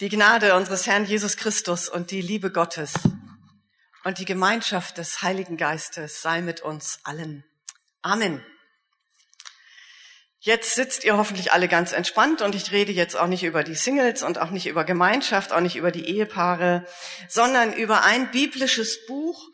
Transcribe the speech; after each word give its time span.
Die 0.00 0.08
Gnade 0.08 0.54
unseres 0.54 0.86
Herrn 0.86 1.04
Jesus 1.04 1.36
Christus 1.36 1.86
und 1.86 2.10
die 2.10 2.22
Liebe 2.22 2.50
Gottes 2.50 2.94
und 4.02 4.16
die 4.16 4.24
Gemeinschaft 4.24 4.96
des 4.96 5.20
Heiligen 5.20 5.58
Geistes 5.58 6.22
sei 6.22 6.40
mit 6.40 6.62
uns 6.62 7.00
allen. 7.04 7.44
Amen. 8.00 8.42
Jetzt 10.38 10.74
sitzt 10.74 11.04
ihr 11.04 11.18
hoffentlich 11.18 11.52
alle 11.52 11.68
ganz 11.68 11.92
entspannt 11.92 12.40
und 12.40 12.54
ich 12.54 12.72
rede 12.72 12.92
jetzt 12.92 13.14
auch 13.14 13.26
nicht 13.26 13.42
über 13.42 13.62
die 13.62 13.74
Singles 13.74 14.22
und 14.22 14.38
auch 14.38 14.48
nicht 14.48 14.68
über 14.68 14.84
Gemeinschaft, 14.84 15.52
auch 15.52 15.60
nicht 15.60 15.76
über 15.76 15.90
die 15.90 16.06
Ehepaare, 16.06 16.86
sondern 17.28 17.74
über 17.74 18.02
ein 18.02 18.30
biblisches 18.30 19.04
Buch, 19.04 19.50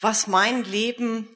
was 0.00 0.26
mein 0.26 0.64
Leben 0.64 1.33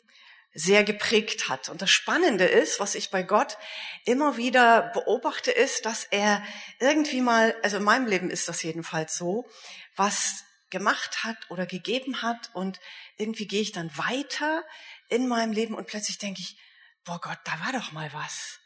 sehr 0.59 0.82
geprägt 0.82 1.48
hat. 1.48 1.68
Und 1.68 1.82
das 1.82 1.90
Spannende 1.90 2.45
ist, 2.45 2.80
was 2.80 2.96
ich 2.96 3.11
bei 3.11 3.22
Gott 3.22 3.57
immer 4.04 4.36
wieder 4.36 4.90
beobachte, 4.93 5.52
ist, 5.52 5.86
dass 5.86 6.02
er 6.02 6.43
irgendwie 6.80 7.20
mal, 7.20 7.54
also 7.62 7.77
in 7.77 7.84
meinem 7.84 8.08
Leben 8.08 8.29
ist 8.29 8.48
das 8.48 8.64
jedenfalls 8.64 9.17
so, 9.17 9.48
was 9.94 10.43
gemacht 10.71 11.22
hat 11.22 11.36
oder 11.48 11.64
gegeben 11.64 12.22
hat 12.22 12.50
und 12.54 12.81
irgendwie 13.17 13.46
gehe 13.46 13.62
ich 13.62 13.71
dann 13.71 13.96
weiter 13.96 14.64
in 15.08 15.29
meinem 15.29 15.53
Leben 15.53 15.75
und 15.75 15.86
plötzlich 15.86 16.18
denke 16.18 16.40
ich, 16.40 16.59
boah 17.04 17.20
Gott, 17.20 17.39
da 17.45 17.53
war 17.64 17.72
doch 17.72 17.93
mal 17.93 18.12
was. 18.12 18.59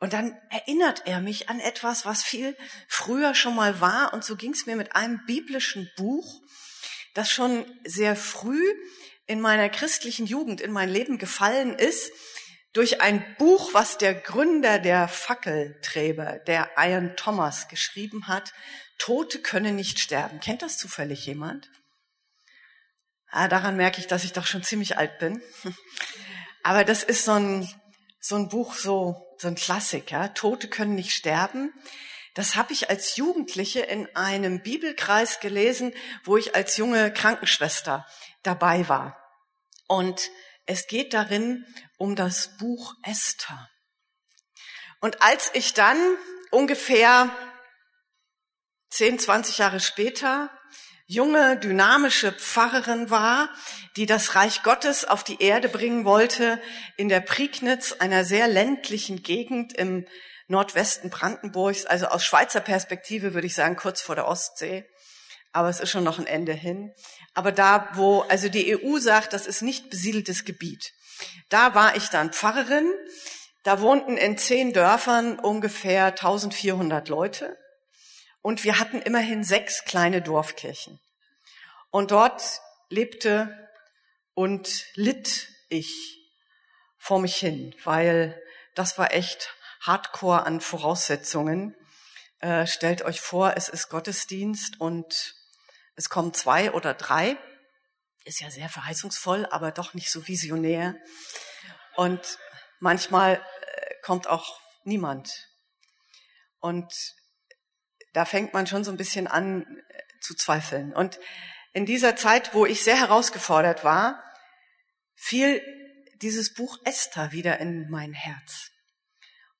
Und 0.00 0.12
dann 0.12 0.36
erinnert 0.50 1.06
er 1.06 1.20
mich 1.20 1.48
an 1.48 1.60
etwas, 1.60 2.04
was 2.04 2.24
viel 2.24 2.56
früher 2.88 3.36
schon 3.36 3.54
mal 3.54 3.80
war. 3.80 4.12
Und 4.12 4.24
so 4.24 4.34
ging 4.34 4.52
es 4.52 4.66
mir 4.66 4.74
mit 4.74 4.96
einem 4.96 5.24
biblischen 5.26 5.88
Buch, 5.96 6.42
das 7.14 7.30
schon 7.30 7.64
sehr 7.84 8.16
früh 8.16 8.74
in 9.30 9.40
meiner 9.40 9.68
christlichen 9.68 10.26
Jugend 10.26 10.60
in 10.60 10.72
mein 10.72 10.88
Leben 10.88 11.16
gefallen 11.16 11.74
ist, 11.78 12.10
durch 12.72 13.00
ein 13.00 13.24
Buch, 13.38 13.72
was 13.74 13.96
der 13.96 14.12
Gründer 14.12 14.80
der 14.80 15.06
Fackelträber, 15.06 16.40
der 16.48 16.70
Ian 16.76 17.16
Thomas, 17.16 17.68
geschrieben 17.68 18.26
hat. 18.26 18.52
Tote 18.98 19.40
können 19.40 19.76
nicht 19.76 20.00
sterben. 20.00 20.40
Kennt 20.40 20.62
das 20.62 20.78
zufällig 20.78 21.24
jemand? 21.26 21.70
Ah, 23.28 23.46
daran 23.46 23.76
merke 23.76 24.00
ich, 24.00 24.08
dass 24.08 24.24
ich 24.24 24.32
doch 24.32 24.46
schon 24.46 24.64
ziemlich 24.64 24.98
alt 24.98 25.20
bin. 25.20 25.40
Aber 26.64 26.82
das 26.82 27.04
ist 27.04 27.24
so 27.24 27.32
ein, 27.32 27.68
so 28.20 28.34
ein 28.34 28.48
Buch, 28.48 28.74
so, 28.74 29.36
so 29.38 29.46
ein 29.46 29.54
Klassiker. 29.54 30.34
Tote 30.34 30.66
können 30.66 30.96
nicht 30.96 31.12
sterben. 31.12 31.72
Das 32.34 32.56
habe 32.56 32.72
ich 32.72 32.90
als 32.90 33.14
Jugendliche 33.14 33.80
in 33.80 34.08
einem 34.16 34.60
Bibelkreis 34.60 35.38
gelesen, 35.38 35.94
wo 36.24 36.36
ich 36.36 36.56
als 36.56 36.76
junge 36.76 37.12
Krankenschwester 37.12 38.06
dabei 38.42 38.88
war. 38.88 39.19
Und 39.90 40.30
es 40.66 40.86
geht 40.86 41.14
darin 41.14 41.66
um 41.98 42.14
das 42.14 42.56
Buch 42.58 42.94
Esther. 43.02 43.68
Und 45.00 45.20
als 45.20 45.50
ich 45.52 45.74
dann 45.74 45.98
ungefähr 46.52 47.28
10, 48.90 49.18
20 49.18 49.58
Jahre 49.58 49.80
später 49.80 50.48
junge, 51.06 51.56
dynamische 51.56 52.30
Pfarrerin 52.30 53.10
war, 53.10 53.52
die 53.96 54.06
das 54.06 54.36
Reich 54.36 54.62
Gottes 54.62 55.04
auf 55.04 55.24
die 55.24 55.42
Erde 55.42 55.68
bringen 55.68 56.04
wollte, 56.04 56.62
in 56.96 57.08
der 57.08 57.18
Prignitz, 57.18 57.90
einer 57.90 58.24
sehr 58.24 58.46
ländlichen 58.46 59.24
Gegend 59.24 59.72
im 59.72 60.06
Nordwesten 60.46 61.10
Brandenburgs, 61.10 61.84
also 61.84 62.06
aus 62.06 62.24
Schweizer 62.24 62.60
Perspektive 62.60 63.34
würde 63.34 63.48
ich 63.48 63.56
sagen, 63.56 63.74
kurz 63.74 64.00
vor 64.00 64.14
der 64.14 64.28
Ostsee 64.28 64.86
aber 65.52 65.68
es 65.68 65.80
ist 65.80 65.90
schon 65.90 66.04
noch 66.04 66.18
ein 66.18 66.26
Ende 66.26 66.52
hin. 66.52 66.92
Aber 67.34 67.52
da, 67.52 67.88
wo, 67.94 68.20
also 68.22 68.48
die 68.48 68.76
EU 68.76 68.98
sagt, 68.98 69.32
das 69.32 69.46
ist 69.46 69.62
nicht 69.62 69.90
besiedeltes 69.90 70.44
Gebiet. 70.44 70.92
Da 71.48 71.74
war 71.74 71.96
ich 71.96 72.08
dann 72.08 72.32
Pfarrerin. 72.32 72.90
Da 73.62 73.80
wohnten 73.80 74.16
in 74.16 74.38
zehn 74.38 74.72
Dörfern 74.72 75.38
ungefähr 75.38 76.06
1400 76.06 77.08
Leute. 77.08 77.56
Und 78.42 78.64
wir 78.64 78.78
hatten 78.78 79.02
immerhin 79.02 79.44
sechs 79.44 79.84
kleine 79.84 80.22
Dorfkirchen. 80.22 80.98
Und 81.90 82.10
dort 82.10 82.60
lebte 82.88 83.68
und 84.34 84.84
litt 84.94 85.48
ich 85.68 86.18
vor 86.96 87.20
mich 87.20 87.36
hin, 87.36 87.74
weil 87.84 88.40
das 88.74 88.96
war 88.98 89.12
echt 89.12 89.54
Hardcore 89.80 90.44
an 90.44 90.60
Voraussetzungen. 90.60 91.76
Äh, 92.38 92.66
stellt 92.66 93.02
euch 93.02 93.20
vor, 93.20 93.54
es 93.56 93.68
ist 93.68 93.88
Gottesdienst 93.88 94.80
und 94.80 95.34
es 95.96 96.08
kommen 96.08 96.34
zwei 96.34 96.72
oder 96.72 96.94
drei. 96.94 97.36
Ist 98.24 98.40
ja 98.40 98.50
sehr 98.50 98.68
verheißungsvoll, 98.68 99.46
aber 99.50 99.72
doch 99.72 99.94
nicht 99.94 100.10
so 100.10 100.26
visionär. 100.26 100.94
Und 101.96 102.38
manchmal 102.78 103.36
äh, 103.36 103.94
kommt 104.02 104.26
auch 104.26 104.60
niemand. 104.84 105.48
Und 106.58 106.92
da 108.12 108.24
fängt 108.24 108.52
man 108.52 108.66
schon 108.66 108.84
so 108.84 108.90
ein 108.90 108.96
bisschen 108.96 109.26
an 109.26 109.62
äh, 109.62 110.02
zu 110.20 110.34
zweifeln. 110.34 110.92
Und 110.92 111.18
in 111.72 111.86
dieser 111.86 112.16
Zeit, 112.16 112.54
wo 112.54 112.66
ich 112.66 112.82
sehr 112.82 112.98
herausgefordert 112.98 113.84
war, 113.84 114.22
fiel 115.14 115.62
dieses 116.16 116.52
Buch 116.54 116.78
Esther 116.84 117.32
wieder 117.32 117.58
in 117.58 117.88
mein 117.88 118.12
Herz. 118.12 118.70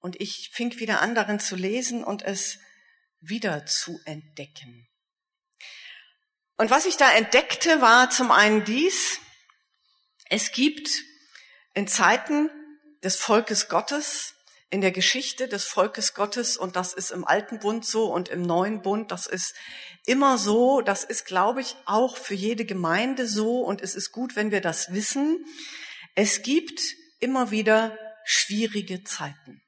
Und 0.00 0.20
ich 0.20 0.50
fing 0.52 0.78
wieder 0.78 1.00
an, 1.00 1.14
darin 1.14 1.40
zu 1.40 1.56
lesen 1.56 2.04
und 2.04 2.22
es 2.22 2.58
wieder 3.20 3.66
zu 3.66 4.00
entdecken. 4.04 4.89
Und 6.60 6.70
was 6.70 6.84
ich 6.84 6.98
da 6.98 7.10
entdeckte, 7.10 7.80
war 7.80 8.10
zum 8.10 8.30
einen 8.30 8.64
dies, 8.64 9.18
es 10.28 10.52
gibt 10.52 10.90
in 11.72 11.88
Zeiten 11.88 12.50
des 13.02 13.16
Volkes 13.16 13.70
Gottes, 13.70 14.34
in 14.68 14.82
der 14.82 14.90
Geschichte 14.90 15.48
des 15.48 15.64
Volkes 15.64 16.12
Gottes, 16.12 16.58
und 16.58 16.76
das 16.76 16.92
ist 16.92 17.12
im 17.12 17.26
Alten 17.26 17.60
Bund 17.60 17.86
so 17.86 18.12
und 18.12 18.28
im 18.28 18.42
Neuen 18.42 18.82
Bund, 18.82 19.10
das 19.10 19.26
ist 19.26 19.54
immer 20.04 20.36
so, 20.36 20.82
das 20.82 21.02
ist, 21.02 21.24
glaube 21.24 21.62
ich, 21.62 21.76
auch 21.86 22.18
für 22.18 22.34
jede 22.34 22.66
Gemeinde 22.66 23.26
so, 23.26 23.60
und 23.60 23.80
es 23.80 23.94
ist 23.94 24.12
gut, 24.12 24.36
wenn 24.36 24.50
wir 24.50 24.60
das 24.60 24.92
wissen. 24.92 25.42
Es 26.14 26.42
gibt 26.42 26.82
immer 27.20 27.50
wieder 27.50 27.96
schwierige 28.26 29.02
Zeiten. 29.02 29.62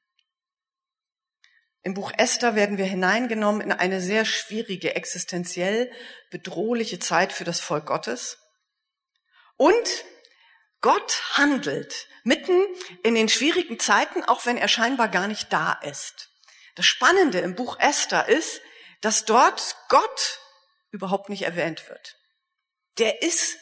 Im 1.82 1.94
Buch 1.94 2.12
Esther 2.16 2.54
werden 2.54 2.78
wir 2.78 2.84
hineingenommen 2.84 3.60
in 3.60 3.72
eine 3.72 4.00
sehr 4.00 4.24
schwierige, 4.24 4.94
existenziell 4.94 5.90
bedrohliche 6.30 7.00
Zeit 7.00 7.32
für 7.32 7.44
das 7.44 7.60
Volk 7.60 7.86
Gottes. 7.86 8.38
Und 9.56 10.04
Gott 10.80 11.22
handelt 11.32 12.06
mitten 12.24 12.64
in 13.02 13.14
den 13.14 13.28
schwierigen 13.28 13.80
Zeiten, 13.80 14.22
auch 14.24 14.46
wenn 14.46 14.56
er 14.56 14.68
scheinbar 14.68 15.08
gar 15.08 15.26
nicht 15.26 15.52
da 15.52 15.72
ist. 15.72 16.30
Das 16.76 16.86
Spannende 16.86 17.40
im 17.40 17.56
Buch 17.56 17.78
Esther 17.80 18.28
ist, 18.28 18.60
dass 19.00 19.24
dort 19.24 19.76
Gott 19.88 20.40
überhaupt 20.92 21.28
nicht 21.28 21.42
erwähnt 21.42 21.88
wird. 21.88 22.16
Der 22.98 23.22
ist 23.22 23.56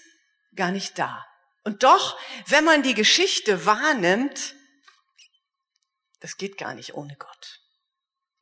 gar 0.54 0.70
nicht 0.70 0.98
da. 0.98 1.26
Und 1.64 1.82
doch, 1.82 2.18
wenn 2.46 2.64
man 2.64 2.82
die 2.82 2.94
Geschichte 2.94 3.64
wahrnimmt, 3.64 4.54
das 6.20 6.36
geht 6.36 6.58
gar 6.58 6.74
nicht 6.74 6.94
ohne 6.94 7.16
Gott. 7.16 7.60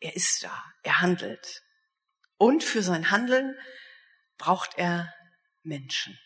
Er 0.00 0.14
ist 0.14 0.42
da, 0.42 0.64
er 0.82 1.00
handelt. 1.00 1.62
Und 2.36 2.62
für 2.62 2.82
sein 2.82 3.10
Handeln 3.10 3.58
braucht 4.36 4.78
er 4.78 5.12
Menschen. 5.62 6.18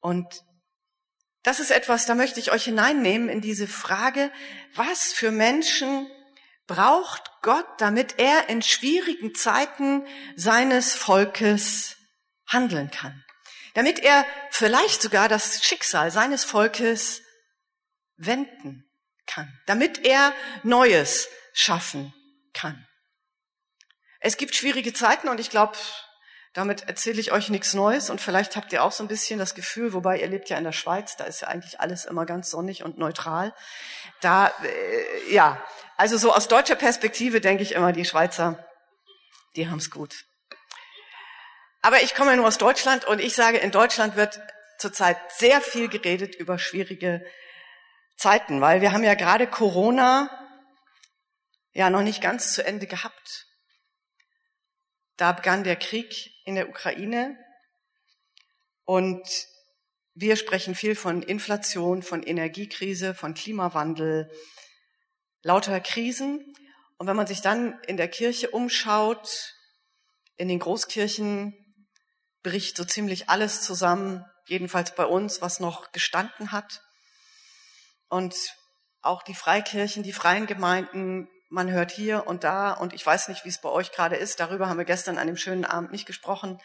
Und 0.00 0.44
das 1.42 1.60
ist 1.60 1.70
etwas, 1.70 2.06
da 2.06 2.14
möchte 2.14 2.40
ich 2.40 2.52
euch 2.52 2.64
hineinnehmen 2.64 3.28
in 3.28 3.40
diese 3.40 3.66
Frage, 3.66 4.30
was 4.74 5.12
für 5.12 5.30
Menschen 5.30 6.10
braucht 6.66 7.22
Gott, 7.42 7.66
damit 7.78 8.18
er 8.18 8.48
in 8.48 8.62
schwierigen 8.62 9.34
Zeiten 9.34 10.06
seines 10.36 10.94
Volkes 10.94 11.96
handeln 12.46 12.90
kann. 12.90 13.24
Damit 13.74 13.98
er 13.98 14.24
vielleicht 14.50 15.02
sogar 15.02 15.28
das 15.28 15.64
Schicksal 15.64 16.10
seines 16.10 16.44
Volkes 16.44 17.22
wenden 18.16 18.88
kann. 19.26 19.52
Damit 19.66 20.06
er 20.06 20.32
Neues 20.62 21.28
schaffen 21.54 22.12
kann. 22.52 22.86
Es 24.20 24.36
gibt 24.36 24.54
schwierige 24.54 24.92
Zeiten 24.92 25.28
und 25.28 25.40
ich 25.40 25.48
glaube, 25.48 25.78
damit 26.52 26.88
erzähle 26.88 27.20
ich 27.20 27.32
euch 27.32 27.48
nichts 27.48 27.74
Neues 27.74 28.10
und 28.10 28.20
vielleicht 28.20 28.56
habt 28.56 28.72
ihr 28.72 28.82
auch 28.82 28.92
so 28.92 29.02
ein 29.02 29.08
bisschen 29.08 29.38
das 29.38 29.54
Gefühl, 29.54 29.92
wobei 29.92 30.20
ihr 30.20 30.28
lebt 30.28 30.50
ja 30.50 30.58
in 30.58 30.64
der 30.64 30.72
Schweiz, 30.72 31.16
da 31.16 31.24
ist 31.24 31.40
ja 31.40 31.48
eigentlich 31.48 31.80
alles 31.80 32.04
immer 32.04 32.26
ganz 32.26 32.50
sonnig 32.50 32.84
und 32.84 32.98
neutral. 32.98 33.54
Da, 34.20 34.52
äh, 34.62 35.32
ja, 35.32 35.62
also 35.96 36.16
so 36.18 36.32
aus 36.32 36.48
deutscher 36.48 36.76
Perspektive 36.76 37.40
denke 37.40 37.62
ich 37.62 37.72
immer, 37.72 37.92
die 37.92 38.04
Schweizer, 38.04 38.66
die 39.56 39.68
haben's 39.68 39.90
gut. 39.90 40.24
Aber 41.82 42.02
ich 42.02 42.14
komme 42.14 42.30
ja 42.30 42.36
nur 42.36 42.46
aus 42.46 42.58
Deutschland 42.58 43.04
und 43.04 43.20
ich 43.20 43.34
sage, 43.34 43.58
in 43.58 43.70
Deutschland 43.70 44.16
wird 44.16 44.40
zurzeit 44.78 45.18
sehr 45.32 45.60
viel 45.60 45.88
geredet 45.88 46.34
über 46.34 46.58
schwierige 46.58 47.24
Zeiten, 48.16 48.60
weil 48.60 48.80
wir 48.80 48.92
haben 48.92 49.04
ja 49.04 49.14
gerade 49.14 49.46
Corona 49.46 50.43
ja 51.74 51.90
noch 51.90 52.02
nicht 52.02 52.22
ganz 52.22 52.54
zu 52.54 52.64
Ende 52.64 52.86
gehabt. 52.86 53.46
Da 55.16 55.32
begann 55.32 55.64
der 55.64 55.76
Krieg 55.76 56.30
in 56.44 56.54
der 56.54 56.68
Ukraine 56.68 57.38
und 58.84 59.28
wir 60.14 60.36
sprechen 60.36 60.74
viel 60.74 60.94
von 60.94 61.22
Inflation, 61.22 62.02
von 62.02 62.22
Energiekrise, 62.22 63.14
von 63.14 63.34
Klimawandel, 63.34 64.30
lauter 65.42 65.80
Krisen. 65.80 66.54
Und 66.98 67.08
wenn 67.08 67.16
man 67.16 67.26
sich 67.26 67.40
dann 67.40 67.80
in 67.86 67.96
der 67.96 68.08
Kirche 68.08 68.50
umschaut, 68.50 69.54
in 70.36 70.48
den 70.48 70.60
Großkirchen 70.60 71.54
bricht 72.44 72.76
so 72.76 72.84
ziemlich 72.84 73.28
alles 73.28 73.62
zusammen, 73.62 74.24
jedenfalls 74.46 74.94
bei 74.94 75.04
uns, 75.04 75.42
was 75.42 75.58
noch 75.58 75.90
gestanden 75.90 76.52
hat. 76.52 76.82
Und 78.08 78.36
auch 79.00 79.22
die 79.22 79.34
Freikirchen, 79.34 80.02
die 80.02 80.12
freien 80.12 80.46
Gemeinden, 80.46 81.28
man 81.48 81.70
hört 81.70 81.90
hier 81.90 82.26
und 82.26 82.44
da, 82.44 82.72
und 82.72 82.92
ich 82.92 83.04
weiß 83.04 83.28
nicht, 83.28 83.44
wie 83.44 83.48
es 83.48 83.60
bei 83.60 83.68
euch 83.68 83.92
gerade 83.92 84.16
ist, 84.16 84.40
darüber 84.40 84.68
haben 84.68 84.78
wir 84.78 84.84
gestern 84.84 85.18
an 85.18 85.26
dem 85.26 85.36
schönen 85.36 85.64
Abend 85.64 85.92
nicht 85.92 86.06
gesprochen, 86.06 86.60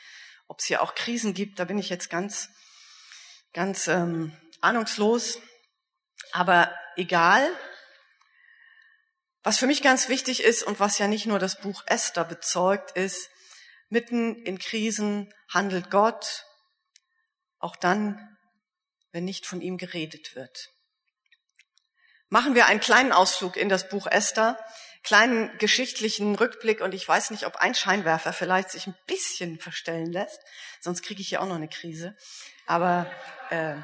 ob 0.47 0.59
es 0.59 0.65
hier 0.65 0.81
auch 0.81 0.95
Krisen 0.95 1.33
gibt, 1.33 1.59
da 1.59 1.65
bin 1.65 1.77
ich 1.77 1.89
jetzt 1.89 2.09
ganz, 2.09 2.49
ganz 3.53 3.87
ähm, 3.87 4.35
ahnungslos. 4.61 5.39
Aber 6.31 6.73
egal, 6.95 7.47
was 9.43 9.57
für 9.57 9.67
mich 9.67 9.81
ganz 9.81 10.09
wichtig 10.09 10.43
ist 10.43 10.63
und 10.63 10.79
was 10.79 10.97
ja 10.97 11.07
nicht 11.07 11.25
nur 11.25 11.39
das 11.39 11.59
Buch 11.61 11.83
Esther 11.85 12.25
bezeugt, 12.25 12.91
ist, 12.91 13.29
mitten 13.89 14.35
in 14.43 14.59
Krisen 14.59 15.33
handelt 15.47 15.89
Gott, 15.89 16.45
auch 17.59 17.75
dann, 17.75 18.37
wenn 19.11 19.25
nicht 19.25 19.45
von 19.45 19.61
ihm 19.61 19.77
geredet 19.77 20.35
wird. 20.35 20.69
Machen 22.29 22.55
wir 22.55 22.67
einen 22.67 22.79
kleinen 22.79 23.11
Ausflug 23.11 23.57
in 23.57 23.69
das 23.69 23.89
Buch 23.89 24.07
Esther, 24.07 24.57
kleinen 25.03 25.57
geschichtlichen 25.57 26.35
Rückblick 26.35 26.81
und 26.81 26.93
ich 26.93 27.07
weiß 27.07 27.31
nicht, 27.31 27.45
ob 27.45 27.55
ein 27.57 27.73
Scheinwerfer 27.73 28.33
vielleicht 28.33 28.69
sich 28.69 28.85
ein 28.85 28.95
bisschen 29.07 29.59
verstellen 29.59 30.11
lässt, 30.11 30.39
sonst 30.79 31.01
kriege 31.01 31.21
ich 31.21 31.29
hier 31.29 31.41
auch 31.41 31.47
noch 31.47 31.55
eine 31.55 31.69
Krise. 31.69 32.15
Aber 32.67 33.09
äh, 33.49 33.75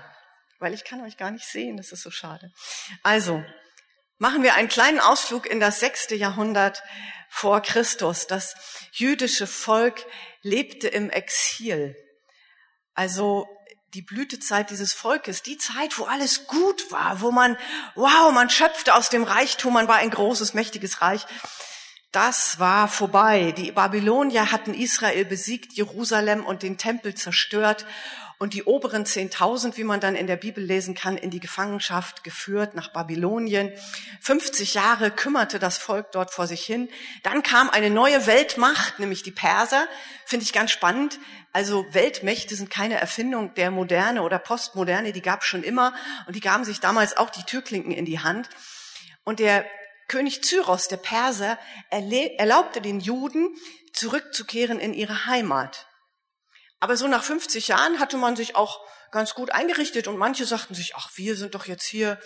weil 0.59 0.73
ich 0.73 0.83
kann 0.83 1.01
euch 1.01 1.17
gar 1.17 1.31
nicht 1.31 1.45
sehen, 1.45 1.77
das 1.77 1.91
ist 1.91 2.03
so 2.03 2.11
schade. 2.11 2.51
Also, 3.03 3.43
machen 4.17 4.43
wir 4.43 4.55
einen 4.55 4.69
kleinen 4.69 4.99
Ausflug 4.99 5.45
in 5.47 5.59
das 5.59 5.79
sechste 5.79 6.15
Jahrhundert 6.15 6.83
vor 7.29 7.61
Christus. 7.61 8.27
Das 8.27 8.55
jüdische 8.91 9.47
Volk 9.47 10.05
lebte 10.41 10.87
im 10.87 11.09
Exil. 11.09 11.95
Also 12.93 13.47
die 13.95 14.01
Blütezeit 14.01 14.71
dieses 14.71 14.91
Volkes, 14.91 15.41
die 15.41 15.57
Zeit, 15.57 15.97
wo 15.97 16.03
alles 16.03 16.47
gut 16.47 16.91
war, 16.91 17.21
wo 17.21 17.31
man, 17.31 17.57
wow, 17.95 18.29
man 18.33 18.49
schöpfte 18.49 18.93
aus 18.93 19.09
dem 19.09 19.23
Reichtum, 19.23 19.71
man 19.71 19.87
war 19.87 19.95
ein 19.95 20.09
großes, 20.09 20.53
mächtiges 20.53 21.01
Reich. 21.01 21.25
Das 22.11 22.59
war 22.59 22.89
vorbei. 22.89 23.53
Die 23.53 23.71
Babylonier 23.71 24.51
hatten 24.51 24.73
Israel 24.73 25.23
besiegt, 25.23 25.73
Jerusalem 25.73 26.45
und 26.45 26.61
den 26.61 26.77
Tempel 26.77 27.15
zerstört 27.15 27.85
und 28.37 28.53
die 28.53 28.63
oberen 28.63 29.05
10.000, 29.05 29.77
wie 29.77 29.83
man 29.83 29.99
dann 29.99 30.15
in 30.15 30.27
der 30.27 30.35
Bibel 30.35 30.63
lesen 30.63 30.93
kann, 30.93 31.17
in 31.17 31.29
die 31.29 31.39
Gefangenschaft 31.39 32.23
geführt 32.23 32.75
nach 32.75 32.91
Babylonien. 32.91 33.71
50 34.21 34.73
Jahre 34.73 35.11
kümmerte 35.11 35.57
das 35.59 35.77
Volk 35.77 36.11
dort 36.11 36.31
vor 36.31 36.47
sich 36.47 36.65
hin. 36.65 36.89
Dann 37.23 37.43
kam 37.43 37.69
eine 37.69 37.89
neue 37.89 38.27
Weltmacht, 38.27 38.99
nämlich 38.99 39.23
die 39.23 39.31
Perser. 39.31 39.87
Finde 40.25 40.43
ich 40.43 40.53
ganz 40.53 40.71
spannend. 40.71 41.19
Also 41.53 41.85
Weltmächte 41.91 42.55
sind 42.55 42.69
keine 42.69 42.99
Erfindung 42.99 43.53
der 43.53 43.71
Moderne 43.71 44.21
oder 44.21 44.39
Postmoderne, 44.39 45.13
die 45.13 45.21
gab 45.21 45.41
es 45.41 45.47
schon 45.47 45.63
immer 45.63 45.93
und 46.27 46.35
die 46.35 46.41
gaben 46.41 46.65
sich 46.65 46.81
damals 46.81 47.15
auch 47.15 47.29
die 47.29 47.43
Türklinken 47.43 47.91
in 47.91 48.03
die 48.03 48.19
Hand. 48.19 48.49
Und 49.23 49.39
der 49.39 49.65
König 50.07 50.43
Zyros, 50.43 50.87
der 50.87 50.97
Perser, 50.97 51.57
erlaubte 51.89 52.81
den 52.81 52.99
Juden, 52.99 53.55
zurückzukehren 53.93 54.79
in 54.79 54.93
ihre 54.93 55.25
Heimat. 55.25 55.87
Aber 56.85 56.97
so 56.97 57.07
nach 57.07 57.23
50 57.23 57.69
Jahren 57.69 57.99
hatte 57.99 58.15
man 58.15 58.35
sich 58.35 58.55
auch 58.55 58.79
ganz 59.09 59.33
gut 59.33 59.49
eingerichtet 59.49 60.07
und 60.07 60.17
manche 60.17 60.45
sagten 60.45 60.75
sich, 60.75 60.95
ach, 60.95 61.09
wir 61.15 61.35
sind 61.35 61.55
doch 61.55 61.65
jetzt 61.65 61.87
hier 61.87 62.19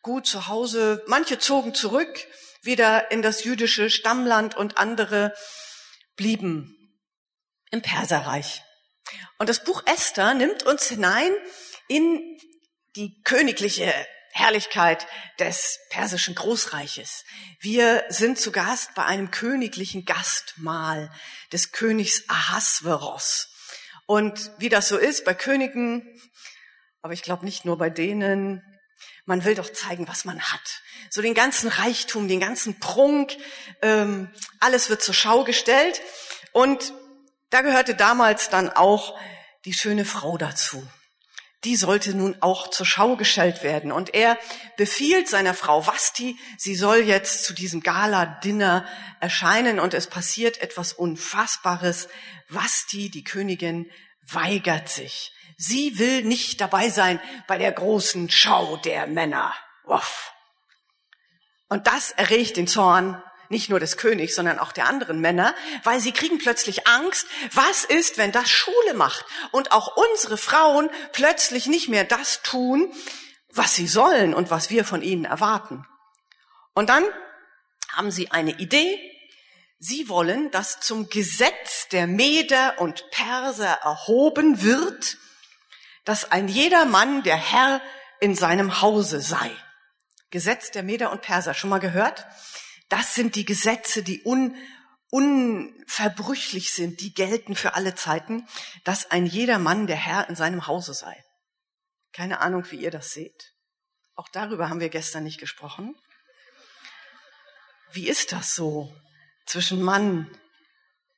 gut 0.00 0.28
zu 0.28 0.46
Hause. 0.46 1.02
Manche 1.08 1.40
zogen 1.40 1.74
zurück, 1.74 2.24
wieder 2.62 3.10
in 3.10 3.20
das 3.20 3.42
jüdische 3.42 3.90
Stammland 3.90 4.56
und 4.56 4.78
andere 4.78 5.34
blieben 6.14 7.02
im 7.72 7.82
Perserreich. 7.82 8.62
Und 9.38 9.48
das 9.48 9.64
Buch 9.64 9.82
Esther 9.86 10.34
nimmt 10.34 10.62
uns 10.62 10.86
hinein 10.86 11.32
in 11.88 12.38
die 12.94 13.20
königliche 13.24 13.92
Herrlichkeit 14.30 15.04
des 15.40 15.80
persischen 15.90 16.36
Großreiches. 16.36 17.24
Wir 17.58 18.04
sind 18.08 18.38
zu 18.38 18.52
Gast 18.52 18.94
bei 18.94 19.04
einem 19.04 19.32
königlichen 19.32 20.04
Gastmahl 20.04 21.10
des 21.50 21.72
Königs 21.72 22.22
Ahasveros. 22.28 23.48
Und 24.06 24.52
wie 24.58 24.68
das 24.68 24.88
so 24.88 24.96
ist 24.96 25.24
bei 25.24 25.34
Königen, 25.34 26.08
aber 27.02 27.12
ich 27.12 27.22
glaube 27.22 27.44
nicht 27.44 27.64
nur 27.64 27.76
bei 27.78 27.90
denen, 27.90 28.62
man 29.26 29.44
will 29.44 29.54
doch 29.54 29.70
zeigen, 29.72 30.08
was 30.08 30.24
man 30.24 30.40
hat. 30.40 30.82
So 31.10 31.20
den 31.20 31.34
ganzen 31.34 31.68
Reichtum, 31.68 32.28
den 32.28 32.40
ganzen 32.40 32.78
Prunk, 32.78 33.36
ähm, 33.82 34.32
alles 34.60 34.88
wird 34.88 35.02
zur 35.02 35.14
Schau 35.14 35.44
gestellt. 35.44 36.00
Und 36.52 36.94
da 37.50 37.62
gehörte 37.62 37.94
damals 37.94 38.48
dann 38.48 38.70
auch 38.70 39.18
die 39.64 39.72
schöne 39.72 40.04
Frau 40.04 40.38
dazu. 40.38 40.86
Die 41.64 41.76
sollte 41.76 42.14
nun 42.14 42.36
auch 42.40 42.68
zur 42.68 42.86
Schau 42.86 43.16
gestellt 43.16 43.62
werden. 43.62 43.90
Und 43.90 44.14
er 44.14 44.38
befiehlt 44.76 45.28
seiner 45.28 45.54
Frau 45.54 45.86
Vasti, 45.86 46.38
sie 46.58 46.76
soll 46.76 46.98
jetzt 46.98 47.44
zu 47.44 47.54
diesem 47.54 47.80
Gala-Dinner 47.82 48.86
erscheinen. 49.20 49.80
Und 49.80 49.94
es 49.94 50.06
passiert 50.06 50.60
etwas 50.60 50.92
Unfassbares. 50.92 52.08
Vasti, 52.48 53.10
die 53.10 53.24
Königin, 53.24 53.90
weigert 54.28 54.88
sich. 54.88 55.32
Sie 55.56 55.98
will 55.98 56.22
nicht 56.22 56.60
dabei 56.60 56.90
sein 56.90 57.20
bei 57.46 57.58
der 57.58 57.72
großen 57.72 58.28
Schau 58.30 58.76
der 58.76 59.06
Männer. 59.06 59.54
Uff. 59.84 60.32
Und 61.68 61.86
das 61.86 62.12
erregt 62.12 62.56
den 62.56 62.66
Zorn 62.66 63.22
nicht 63.48 63.68
nur 63.68 63.80
des 63.80 63.96
Königs, 63.96 64.34
sondern 64.34 64.58
auch 64.58 64.72
der 64.72 64.86
anderen 64.86 65.20
Männer, 65.20 65.54
weil 65.84 66.00
sie 66.00 66.12
kriegen 66.12 66.38
plötzlich 66.38 66.86
Angst, 66.86 67.26
was 67.52 67.84
ist, 67.84 68.18
wenn 68.18 68.32
das 68.32 68.48
Schule 68.48 68.94
macht 68.94 69.24
und 69.52 69.72
auch 69.72 69.96
unsere 69.96 70.36
Frauen 70.36 70.90
plötzlich 71.12 71.66
nicht 71.66 71.88
mehr 71.88 72.04
das 72.04 72.42
tun, 72.42 72.92
was 73.50 73.74
sie 73.74 73.86
sollen 73.86 74.34
und 74.34 74.50
was 74.50 74.70
wir 74.70 74.84
von 74.84 75.02
ihnen 75.02 75.24
erwarten. 75.24 75.86
Und 76.74 76.90
dann 76.90 77.04
haben 77.92 78.10
sie 78.10 78.30
eine 78.30 78.58
Idee, 78.58 79.00
Sie 79.78 80.08
wollen, 80.08 80.50
dass 80.50 80.80
zum 80.80 81.10
Gesetz 81.10 81.88
der 81.88 82.06
Meder 82.06 82.80
und 82.80 83.10
Perser 83.10 83.78
erhoben 83.82 84.62
wird, 84.62 85.18
dass 86.04 86.30
ein 86.32 86.48
jeder 86.48 86.86
Mann 86.86 87.22
der 87.22 87.36
Herr 87.36 87.82
in 88.20 88.34
seinem 88.34 88.80
Hause 88.80 89.20
sei. 89.20 89.50
Gesetz 90.30 90.70
der 90.70 90.82
Meder 90.82 91.12
und 91.12 91.20
Perser, 91.20 91.52
schon 91.52 91.70
mal 91.70 91.78
gehört? 91.78 92.26
Das 92.88 93.14
sind 93.14 93.34
die 93.34 93.44
Gesetze, 93.44 94.02
die 94.02 94.22
un, 94.24 94.56
unverbrüchlich 95.10 96.72
sind, 96.72 97.00
die 97.00 97.14
gelten 97.14 97.56
für 97.56 97.74
alle 97.74 97.94
Zeiten, 97.94 98.46
dass 98.84 99.10
ein 99.10 99.26
jeder 99.26 99.58
Mann 99.58 99.86
der 99.86 99.96
Herr 99.96 100.28
in 100.28 100.36
seinem 100.36 100.66
Hause 100.66 100.94
sei. 100.94 101.22
Keine 102.12 102.40
Ahnung, 102.40 102.64
wie 102.70 102.76
ihr 102.76 102.90
das 102.90 103.10
seht. 103.10 103.52
Auch 104.14 104.28
darüber 104.28 104.68
haben 104.68 104.80
wir 104.80 104.88
gestern 104.88 105.24
nicht 105.24 105.38
gesprochen. 105.38 105.94
Wie 107.92 108.08
ist 108.08 108.32
das 108.32 108.54
so? 108.54 108.94
zwischen 109.46 109.80
Mann 109.80 110.30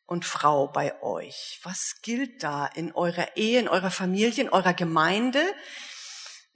und 0.06 0.24
Frau 0.24 0.68
bei 0.68 1.02
euch? 1.02 1.58
Was 1.64 1.96
gilt 2.02 2.42
da 2.42 2.66
in 2.66 2.92
eurer 2.92 3.36
Ehe, 3.36 3.58
in 3.58 3.68
eurer 3.68 3.90
Familie, 3.90 4.44
in 4.44 4.50
eurer 4.50 4.74
Gemeinde, 4.74 5.42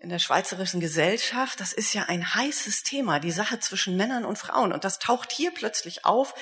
in 0.03 0.09
der 0.09 0.19
schweizerischen 0.19 0.81
Gesellschaft? 0.81 1.61
Das 1.61 1.73
ist 1.73 1.95
ja 1.95 2.05
ein 2.05 2.35
heißes 2.35 2.83
Thema, 2.83 3.21
die 3.21 3.31
Sache 3.31 3.61
zwischen 3.61 3.97
Männern 3.97 4.25
und 4.25 4.37
Frauen. 4.37 4.73
Und 4.73 4.85
das 4.85 4.99
taucht 4.99 5.33
hier 5.33 5.53
plötzlich 5.53 6.05
auf. 6.05 6.35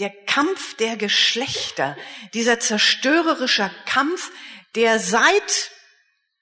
Der 0.00 0.10
Kampf 0.10 0.76
der 0.76 0.96
Geschlechter, 0.96 1.96
dieser 2.34 2.58
zerstörerische 2.58 3.70
Kampf, 3.86 4.30
der 4.74 4.98
seit 4.98 5.70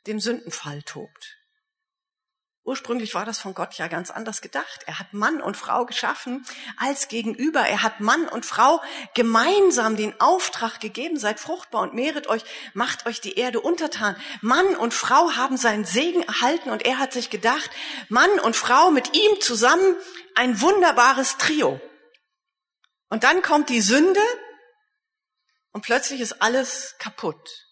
dem 0.06 0.18
Sündenfall 0.18 0.82
tobt. 0.82 1.36
Ursprünglich 2.64 3.12
war 3.14 3.24
das 3.24 3.40
von 3.40 3.54
Gott 3.54 3.74
ja 3.74 3.88
ganz 3.88 4.12
anders 4.12 4.40
gedacht. 4.40 4.84
Er 4.86 5.00
hat 5.00 5.12
Mann 5.12 5.40
und 5.40 5.56
Frau 5.56 5.84
geschaffen 5.84 6.46
als 6.76 7.08
Gegenüber. 7.08 7.60
Er 7.60 7.82
hat 7.82 7.98
Mann 7.98 8.28
und 8.28 8.46
Frau 8.46 8.80
gemeinsam 9.14 9.96
den 9.96 10.20
Auftrag 10.20 10.78
gegeben, 10.78 11.18
seid 11.18 11.40
fruchtbar 11.40 11.82
und 11.82 11.94
mehret 11.94 12.28
euch, 12.28 12.44
macht 12.72 13.06
euch 13.06 13.20
die 13.20 13.34
Erde 13.34 13.60
untertan. 13.60 14.14
Mann 14.42 14.76
und 14.76 14.94
Frau 14.94 15.32
haben 15.34 15.56
seinen 15.56 15.84
Segen 15.84 16.22
erhalten 16.22 16.70
und 16.70 16.86
er 16.86 17.00
hat 17.00 17.12
sich 17.12 17.30
gedacht, 17.30 17.68
Mann 18.08 18.38
und 18.38 18.54
Frau 18.54 18.92
mit 18.92 19.16
ihm 19.16 19.40
zusammen 19.40 19.96
ein 20.36 20.60
wunderbares 20.60 21.38
Trio. 21.38 21.80
Und 23.08 23.24
dann 23.24 23.42
kommt 23.42 23.70
die 23.70 23.80
Sünde 23.80 24.20
und 25.72 25.82
plötzlich 25.82 26.20
ist 26.20 26.40
alles 26.40 26.94
kaputt. 26.98 27.66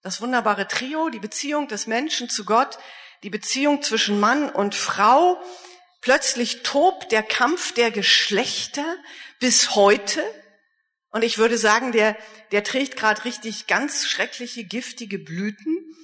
Das 0.00 0.22
wunderbare 0.22 0.66
Trio, 0.66 1.10
die 1.10 1.20
Beziehung 1.20 1.68
des 1.68 1.86
Menschen 1.86 2.30
zu 2.30 2.46
Gott, 2.46 2.78
die 3.22 3.30
Beziehung 3.30 3.82
zwischen 3.82 4.20
Mann 4.20 4.50
und 4.50 4.74
Frau. 4.74 5.42
Plötzlich 6.00 6.62
tobt 6.62 7.12
der 7.12 7.22
Kampf 7.22 7.72
der 7.74 7.90
Geschlechter 7.90 8.96
bis 9.38 9.74
heute. 9.74 10.22
Und 11.10 11.22
ich 11.22 11.38
würde 11.38 11.58
sagen, 11.58 11.92
der, 11.92 12.16
der 12.50 12.64
trägt 12.64 12.96
gerade 12.96 13.24
richtig 13.24 13.66
ganz 13.66 14.06
schreckliche, 14.06 14.64
giftige 14.64 15.18
Blüten. 15.18 15.94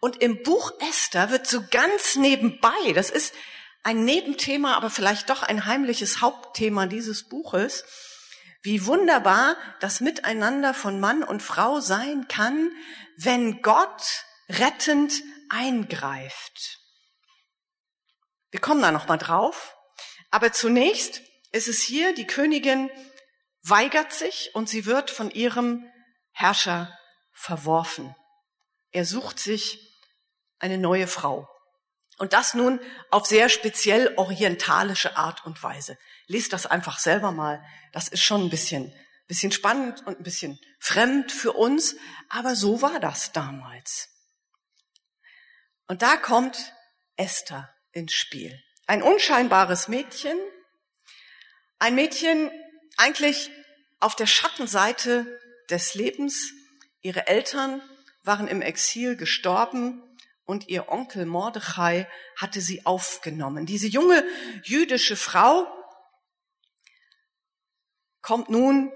Und 0.00 0.20
im 0.22 0.42
Buch 0.42 0.72
Esther 0.90 1.30
wird 1.30 1.46
so 1.46 1.64
ganz 1.70 2.16
nebenbei, 2.16 2.92
das 2.94 3.10
ist 3.10 3.34
ein 3.82 4.04
Nebenthema, 4.04 4.76
aber 4.76 4.90
vielleicht 4.90 5.30
doch 5.30 5.42
ein 5.42 5.64
heimliches 5.64 6.20
Hauptthema 6.20 6.86
dieses 6.86 7.28
Buches. 7.28 7.84
Wie 8.60 8.84
wunderbar 8.86 9.56
das 9.80 10.00
Miteinander 10.00 10.74
von 10.74 11.00
Mann 11.00 11.22
und 11.22 11.42
Frau 11.42 11.80
sein 11.80 12.26
kann, 12.28 12.70
wenn 13.16 13.62
Gott 13.62 14.24
rettend 14.48 15.22
eingreift. 15.50 16.78
Wir 18.50 18.60
kommen 18.60 18.82
da 18.82 18.92
noch 18.92 19.08
mal 19.08 19.18
drauf. 19.18 19.74
Aber 20.30 20.52
zunächst 20.52 21.22
ist 21.52 21.68
es 21.68 21.82
hier, 21.82 22.14
die 22.14 22.26
Königin 22.26 22.90
weigert 23.62 24.12
sich 24.12 24.50
und 24.54 24.68
sie 24.68 24.86
wird 24.86 25.10
von 25.10 25.30
ihrem 25.30 25.90
Herrscher 26.32 26.96
verworfen. 27.32 28.14
Er 28.90 29.04
sucht 29.04 29.38
sich 29.38 29.96
eine 30.58 30.78
neue 30.78 31.06
Frau. 31.06 31.48
Und 32.18 32.32
das 32.32 32.54
nun 32.54 32.80
auf 33.10 33.26
sehr 33.26 33.48
speziell 33.48 34.14
orientalische 34.16 35.16
Art 35.16 35.46
und 35.46 35.62
Weise. 35.62 35.96
Lest 36.26 36.52
das 36.52 36.66
einfach 36.66 36.98
selber 36.98 37.30
mal. 37.30 37.64
Das 37.92 38.08
ist 38.08 38.22
schon 38.22 38.42
ein 38.42 38.50
bisschen, 38.50 38.92
bisschen 39.28 39.52
spannend 39.52 40.04
und 40.06 40.18
ein 40.18 40.24
bisschen 40.24 40.58
fremd 40.80 41.30
für 41.30 41.52
uns, 41.52 41.96
aber 42.28 42.56
so 42.56 42.82
war 42.82 42.98
das 42.98 43.32
damals. 43.32 44.08
Und 45.88 46.02
da 46.02 46.16
kommt 46.16 46.74
Esther 47.16 47.74
ins 47.92 48.12
Spiel. 48.12 48.62
Ein 48.86 49.02
unscheinbares 49.02 49.88
Mädchen, 49.88 50.38
ein 51.78 51.94
Mädchen 51.94 52.50
eigentlich 52.98 53.50
auf 53.98 54.14
der 54.14 54.26
Schattenseite 54.26 55.26
des 55.70 55.94
Lebens. 55.94 56.52
Ihre 57.00 57.26
Eltern 57.26 57.82
waren 58.22 58.48
im 58.48 58.60
Exil 58.60 59.16
gestorben 59.16 60.02
und 60.44 60.68
ihr 60.68 60.90
Onkel 60.90 61.24
Mordechai 61.24 62.06
hatte 62.36 62.60
sie 62.60 62.84
aufgenommen. 62.84 63.64
Diese 63.64 63.86
junge 63.86 64.24
jüdische 64.64 65.16
Frau 65.16 65.66
kommt 68.20 68.50
nun 68.50 68.92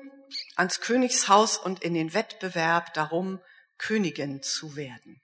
ans 0.57 0.81
Königshaus 0.81 1.57
und 1.57 1.83
in 1.83 1.95
den 1.95 2.13
Wettbewerb 2.13 2.93
darum, 2.93 3.41
Königin 3.79 4.43
zu 4.43 4.77
werden. 4.77 5.22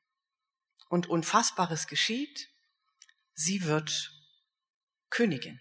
Und 0.89 1.09
Unfassbares 1.09 1.87
geschieht. 1.87 2.49
Sie 3.35 3.65
wird 3.65 4.13
Königin. 5.11 5.61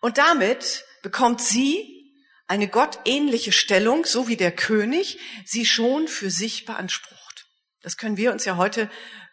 Und 0.00 0.18
damit 0.18 0.84
bekommt 1.02 1.40
sie 1.40 2.14
eine 2.46 2.68
gottähnliche 2.68 3.52
Stellung, 3.52 4.04
so 4.04 4.28
wie 4.28 4.36
der 4.36 4.54
König 4.54 5.18
sie 5.44 5.66
schon 5.66 6.08
für 6.08 6.30
sich 6.30 6.64
beansprucht. 6.64 7.46
Das 7.82 7.96
können 7.96 8.16
wir 8.16 8.32
uns 8.32 8.44
ja 8.44 8.56
heute 8.56 8.90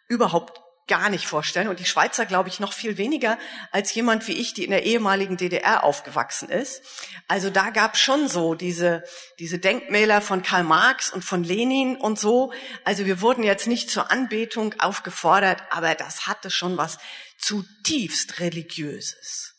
überhaupt 0.07 0.62
gar 0.87 1.09
nicht 1.09 1.27
vorstellen. 1.27 1.67
Und 1.67 1.79
die 1.79 1.85
Schweizer, 1.85 2.25
glaube 2.25 2.49
ich, 2.49 2.59
noch 2.59 2.73
viel 2.73 2.97
weniger 2.97 3.37
als 3.71 3.93
jemand 3.93 4.27
wie 4.27 4.33
ich, 4.33 4.53
die 4.53 4.65
in 4.65 4.71
der 4.71 4.83
ehemaligen 4.83 5.37
DDR 5.37 5.83
aufgewachsen 5.83 6.49
ist. 6.49 6.81
Also 7.27 7.49
da 7.49 7.69
gab 7.69 7.97
schon 7.97 8.27
so 8.27 8.55
diese, 8.55 9.03
diese 9.39 9.59
Denkmäler 9.59 10.21
von 10.21 10.43
Karl 10.43 10.63
Marx 10.63 11.09
und 11.11 11.23
von 11.23 11.43
Lenin 11.43 11.95
und 11.95 12.19
so. 12.19 12.51
Also 12.83 13.05
wir 13.05 13.21
wurden 13.21 13.43
jetzt 13.43 13.67
nicht 13.67 13.89
zur 13.89 14.11
Anbetung 14.11 14.75
aufgefordert, 14.79 15.61
aber 15.69 15.95
das 15.95 16.27
hatte 16.27 16.51
schon 16.51 16.77
was 16.77 16.97
zutiefst 17.39 18.39
religiöses. 18.39 19.53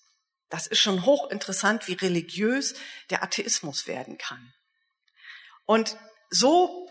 Das 0.50 0.66
ist 0.66 0.78
schon 0.78 1.04
hochinteressant, 1.04 1.88
wie 1.88 1.94
religiös 1.94 2.74
der 3.10 3.22
Atheismus 3.22 3.86
werden 3.86 4.18
kann. 4.18 4.52
Und 5.64 5.96
so 6.30 6.83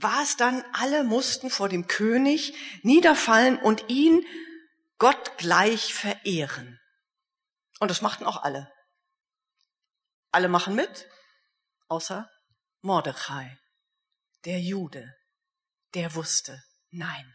war 0.00 0.22
es 0.22 0.36
dann, 0.36 0.64
alle 0.72 1.04
mussten 1.04 1.50
vor 1.50 1.68
dem 1.68 1.86
König 1.86 2.54
niederfallen 2.82 3.58
und 3.58 3.88
ihn 3.88 4.24
Gott 4.98 5.36
gleich 5.38 5.94
verehren. 5.94 6.80
Und 7.80 7.90
das 7.90 8.02
machten 8.02 8.24
auch 8.24 8.42
alle. 8.42 8.72
Alle 10.30 10.48
machen 10.48 10.74
mit, 10.74 11.08
außer 11.88 12.30
Mordechai, 12.82 13.58
der 14.44 14.60
Jude, 14.60 15.14
der 15.94 16.14
wusste, 16.14 16.62
nein, 16.90 17.34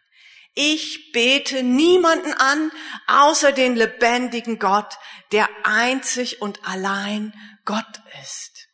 ich 0.55 1.11
bete 1.11 1.63
niemanden 1.63 2.33
an, 2.33 2.71
außer 3.07 3.51
den 3.51 3.75
lebendigen 3.75 4.59
Gott, 4.59 4.97
der 5.31 5.49
einzig 5.63 6.41
und 6.41 6.65
allein 6.67 7.33
Gott 7.65 8.01
ist. 8.21 8.67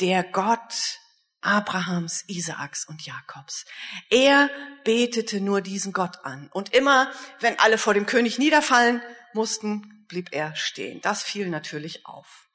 Der 0.00 0.24
Gott, 0.24 0.98
Abrahams, 1.42 2.24
Isaaks 2.28 2.86
und 2.86 3.04
Jakobs. 3.04 3.66
Er 4.10 4.48
betete 4.84 5.40
nur 5.40 5.60
diesen 5.60 5.92
Gott 5.92 6.24
an. 6.24 6.48
Und 6.52 6.72
immer, 6.72 7.12
wenn 7.40 7.58
alle 7.58 7.78
vor 7.78 7.94
dem 7.94 8.06
König 8.06 8.38
niederfallen 8.38 9.02
mussten, 9.34 10.06
blieb 10.08 10.28
er 10.32 10.54
stehen. 10.56 11.00
Das 11.00 11.22
fiel 11.22 11.48
natürlich 11.48 12.06
auf. 12.06 12.48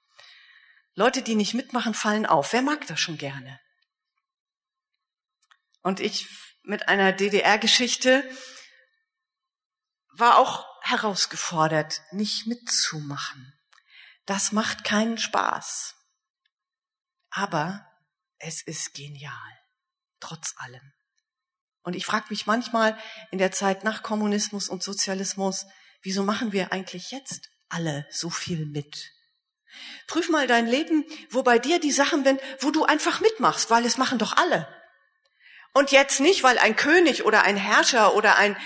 Leute, 0.96 1.22
die 1.22 1.36
nicht 1.36 1.54
mitmachen, 1.54 1.94
fallen 1.94 2.26
auf. 2.26 2.54
Wer 2.54 2.62
mag 2.64 2.88
das 2.88 3.00
schon 3.00 3.18
gerne? 3.18 3.60
Und 5.84 6.00
ich 6.00 6.28
mit 6.64 6.88
einer 6.88 7.14
DDR-Geschichte 7.14 8.28
war 10.12 10.38
auch 10.38 10.66
herausgefordert, 10.82 12.02
nicht 12.12 12.48
mitzumachen. 12.48 13.54
Das 14.26 14.52
macht 14.52 14.84
keinen 14.84 15.18
Spaß. 15.18 15.96
Aber 17.30 17.87
es 18.40 18.62
ist 18.62 18.94
genial, 18.94 19.34
trotz 20.20 20.54
allem. 20.58 20.94
Und 21.84 21.96
ich 21.96 22.06
frage 22.06 22.26
mich 22.30 22.46
manchmal 22.46 22.98
in 23.32 23.38
der 23.38 23.52
Zeit 23.52 23.84
nach 23.84 24.04
Kommunismus 24.04 24.68
und 24.68 24.84
Sozialismus, 24.84 25.66
wieso 26.02 26.24
machen 26.24 26.52
wir 26.52 26.72
eigentlich 26.72 27.12
jetzt 27.12 27.50
alle 27.70 28.06
so 28.10 28.30
viel 28.30 28.66
mit? 28.66 29.12
Prüf 30.08 30.30
mal 30.30 30.48
dein 30.48 30.68
Leben, 30.68 31.06
wo 31.30 31.44
bei 31.44 31.60
dir 31.60 31.80
die 31.80 31.92
Sachen 31.92 32.24
sind, 32.24 32.42
wo 32.60 32.72
du 32.72 32.86
einfach 32.86 33.22
mitmachst, 33.22 33.70
weil 33.70 33.86
es 33.86 33.98
machen 33.98 34.18
doch 34.18 34.36
alle. 34.36 34.68
Und 35.74 35.92
jetzt 35.92 36.20
nicht, 36.20 36.44
weil 36.44 36.58
ein 36.58 36.76
König 36.76 37.26
oder 37.26 37.44
ein 37.44 37.58
Herrscher 37.58 38.16
oder 38.16 38.38
ein 38.38 38.58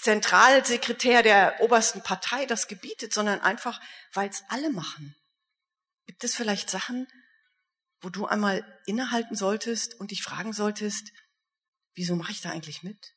Zentralsekretär 0.00 1.22
der 1.22 1.60
obersten 1.60 2.02
Partei 2.02 2.46
das 2.46 2.68
gebietet, 2.68 3.12
sondern 3.12 3.40
einfach, 3.40 3.80
weil 4.12 4.30
es 4.30 4.44
alle 4.48 4.70
machen. 4.70 5.14
Gibt 6.06 6.24
es 6.24 6.34
vielleicht 6.34 6.70
Sachen, 6.70 7.06
wo 8.00 8.08
du 8.08 8.26
einmal 8.26 8.64
innehalten 8.86 9.36
solltest 9.36 9.98
und 10.00 10.10
dich 10.10 10.22
fragen 10.22 10.52
solltest, 10.52 11.12
wieso 11.94 12.16
mache 12.16 12.32
ich 12.32 12.40
da 12.40 12.50
eigentlich 12.50 12.82
mit? 12.82 13.14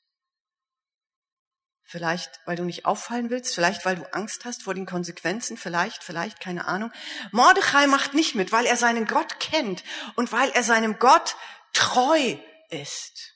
Vielleicht, 1.86 2.40
weil 2.46 2.56
du 2.56 2.64
nicht 2.64 2.86
auffallen 2.86 3.30
willst, 3.30 3.54
vielleicht, 3.54 3.86
weil 3.86 3.98
du 3.98 4.14
Angst 4.14 4.46
hast 4.46 4.64
vor 4.64 4.74
den 4.74 4.86
Konsequenzen, 4.86 5.58
vielleicht, 5.58 6.04
vielleicht, 6.04 6.40
keine 6.40 6.66
Ahnung. 6.66 6.92
Mordechai 7.32 7.88
macht 7.88 8.14
nicht 8.14 8.36
mit, 8.36 8.52
weil 8.52 8.66
er 8.66 8.78
seinen 8.78 9.06
Gott 9.06 9.40
kennt 9.40 9.84
und 10.16 10.32
weil 10.32 10.50
er 10.52 10.64
seinem 10.64 10.98
Gott 10.98 11.36
treu 11.74 12.38
ist. 12.70 13.34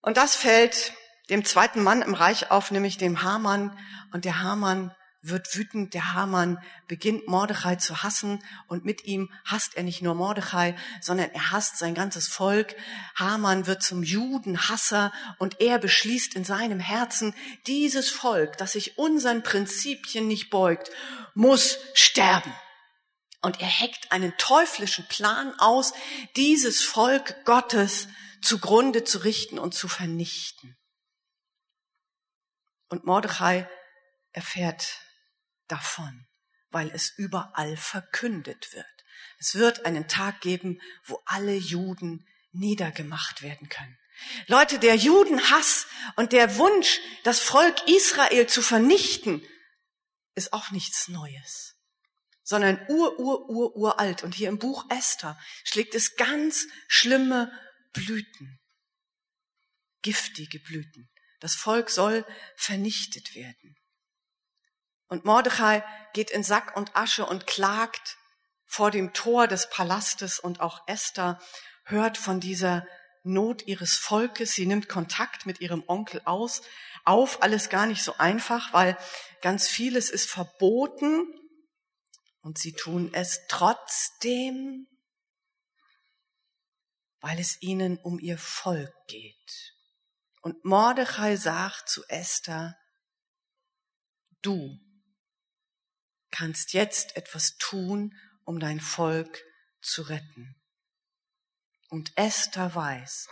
Und 0.00 0.16
das 0.16 0.34
fällt 0.34 0.92
dem 1.30 1.44
zweiten 1.44 1.82
Mann 1.82 2.02
im 2.02 2.14
Reich 2.14 2.50
auf, 2.50 2.70
nämlich 2.70 2.98
dem 2.98 3.22
Hamann. 3.22 3.78
Und 4.12 4.24
der 4.24 4.40
Hamann 4.40 4.94
wird 5.22 5.54
wütend, 5.56 5.94
der 5.94 6.14
Haman 6.14 6.58
beginnt 6.88 7.28
Mordechai 7.28 7.76
zu 7.76 8.02
hassen 8.02 8.44
und 8.66 8.84
mit 8.84 9.04
ihm 9.04 9.30
hasst 9.44 9.76
er 9.76 9.84
nicht 9.84 10.02
nur 10.02 10.14
Mordechai, 10.14 10.76
sondern 11.00 11.30
er 11.30 11.52
hasst 11.52 11.78
sein 11.78 11.94
ganzes 11.94 12.26
Volk. 12.26 12.74
Haman 13.14 13.66
wird 13.68 13.82
zum 13.84 14.02
Judenhasser 14.02 15.12
und 15.38 15.60
er 15.60 15.78
beschließt 15.78 16.34
in 16.34 16.44
seinem 16.44 16.80
Herzen, 16.80 17.34
dieses 17.68 18.10
Volk, 18.10 18.58
das 18.58 18.72
sich 18.72 18.98
unseren 18.98 19.44
Prinzipien 19.44 20.26
nicht 20.26 20.50
beugt, 20.50 20.90
muss 21.34 21.78
sterben. 21.94 22.52
Und 23.42 23.60
er 23.60 23.68
heckt 23.68 24.10
einen 24.10 24.36
teuflischen 24.38 25.06
Plan 25.06 25.54
aus, 25.58 25.92
dieses 26.36 26.82
Volk 26.82 27.44
Gottes 27.44 28.08
zugrunde 28.40 29.04
zu 29.04 29.18
richten 29.18 29.58
und 29.58 29.72
zu 29.72 29.86
vernichten. 29.86 30.76
Und 32.88 33.04
Mordechai 33.04 33.68
erfährt 34.32 34.98
davon, 35.72 36.26
weil 36.70 36.90
es 36.90 37.10
überall 37.16 37.76
verkündet 37.76 38.72
wird. 38.74 38.86
Es 39.38 39.54
wird 39.54 39.86
einen 39.86 40.06
Tag 40.06 40.40
geben, 40.42 40.80
wo 41.04 41.20
alle 41.24 41.54
Juden 41.54 42.28
niedergemacht 42.52 43.42
werden 43.42 43.68
können. 43.68 43.98
Leute, 44.46 44.78
der 44.78 44.94
Judenhass 44.96 45.86
und 46.16 46.32
der 46.32 46.58
Wunsch, 46.58 47.00
das 47.24 47.40
Volk 47.40 47.88
Israel 47.88 48.46
zu 48.46 48.60
vernichten, 48.62 49.44
ist 50.34 50.52
auch 50.52 50.70
nichts 50.70 51.08
Neues, 51.08 51.74
sondern 52.42 52.78
ur, 52.88 53.18
ur, 53.18 53.48
ur, 53.48 53.74
uralt. 53.74 54.22
Und 54.22 54.34
hier 54.34 54.48
im 54.48 54.58
Buch 54.58 54.84
Esther 54.90 55.38
schlägt 55.64 55.94
es 55.94 56.16
ganz 56.16 56.66
schlimme 56.86 57.50
Blüten, 57.92 58.60
giftige 60.02 60.60
Blüten. 60.60 61.10
Das 61.40 61.54
Volk 61.54 61.90
soll 61.90 62.24
vernichtet 62.56 63.34
werden. 63.34 63.76
Und 65.12 65.26
Mordechai 65.26 65.84
geht 66.14 66.30
in 66.30 66.42
Sack 66.42 66.74
und 66.74 66.96
Asche 66.96 67.26
und 67.26 67.46
klagt 67.46 68.16
vor 68.64 68.90
dem 68.90 69.12
Tor 69.12 69.46
des 69.46 69.68
Palastes 69.68 70.38
und 70.38 70.60
auch 70.60 70.88
Esther 70.88 71.38
hört 71.84 72.16
von 72.16 72.40
dieser 72.40 72.86
Not 73.22 73.66
ihres 73.66 73.96
Volkes. 73.96 74.52
Sie 74.52 74.64
nimmt 74.64 74.88
Kontakt 74.88 75.44
mit 75.44 75.60
ihrem 75.60 75.84
Onkel 75.86 76.22
aus, 76.24 76.62
auf, 77.04 77.42
alles 77.42 77.68
gar 77.68 77.84
nicht 77.84 78.02
so 78.02 78.14
einfach, 78.16 78.72
weil 78.72 78.96
ganz 79.42 79.68
vieles 79.68 80.08
ist 80.08 80.30
verboten 80.30 81.26
und 82.40 82.56
sie 82.56 82.72
tun 82.72 83.10
es 83.12 83.42
trotzdem, 83.48 84.86
weil 87.20 87.38
es 87.38 87.60
ihnen 87.60 87.98
um 87.98 88.18
ihr 88.18 88.38
Volk 88.38 88.94
geht. 89.08 89.74
Und 90.40 90.64
Mordechai 90.64 91.36
sagt 91.36 91.90
zu 91.90 92.02
Esther, 92.08 92.78
du 94.40 94.80
kannst 96.32 96.72
jetzt 96.72 97.16
etwas 97.16 97.56
tun, 97.58 98.16
um 98.44 98.58
dein 98.58 98.80
Volk 98.80 99.44
zu 99.80 100.02
retten. 100.02 100.56
Und 101.88 102.12
Esther 102.16 102.74
weiß, 102.74 103.28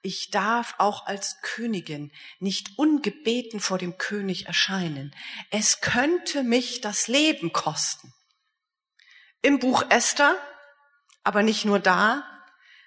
ich 0.00 0.30
darf 0.30 0.74
auch 0.78 1.06
als 1.06 1.40
Königin 1.40 2.12
nicht 2.38 2.78
ungebeten 2.78 3.58
vor 3.58 3.78
dem 3.78 3.96
König 3.96 4.46
erscheinen. 4.46 5.14
Es 5.50 5.80
könnte 5.80 6.42
mich 6.42 6.80
das 6.80 7.08
Leben 7.08 7.52
kosten. 7.52 8.12
Im 9.42 9.58
Buch 9.58 9.84
Esther, 9.90 10.36
aber 11.22 11.42
nicht 11.42 11.64
nur 11.64 11.78
da, 11.78 12.22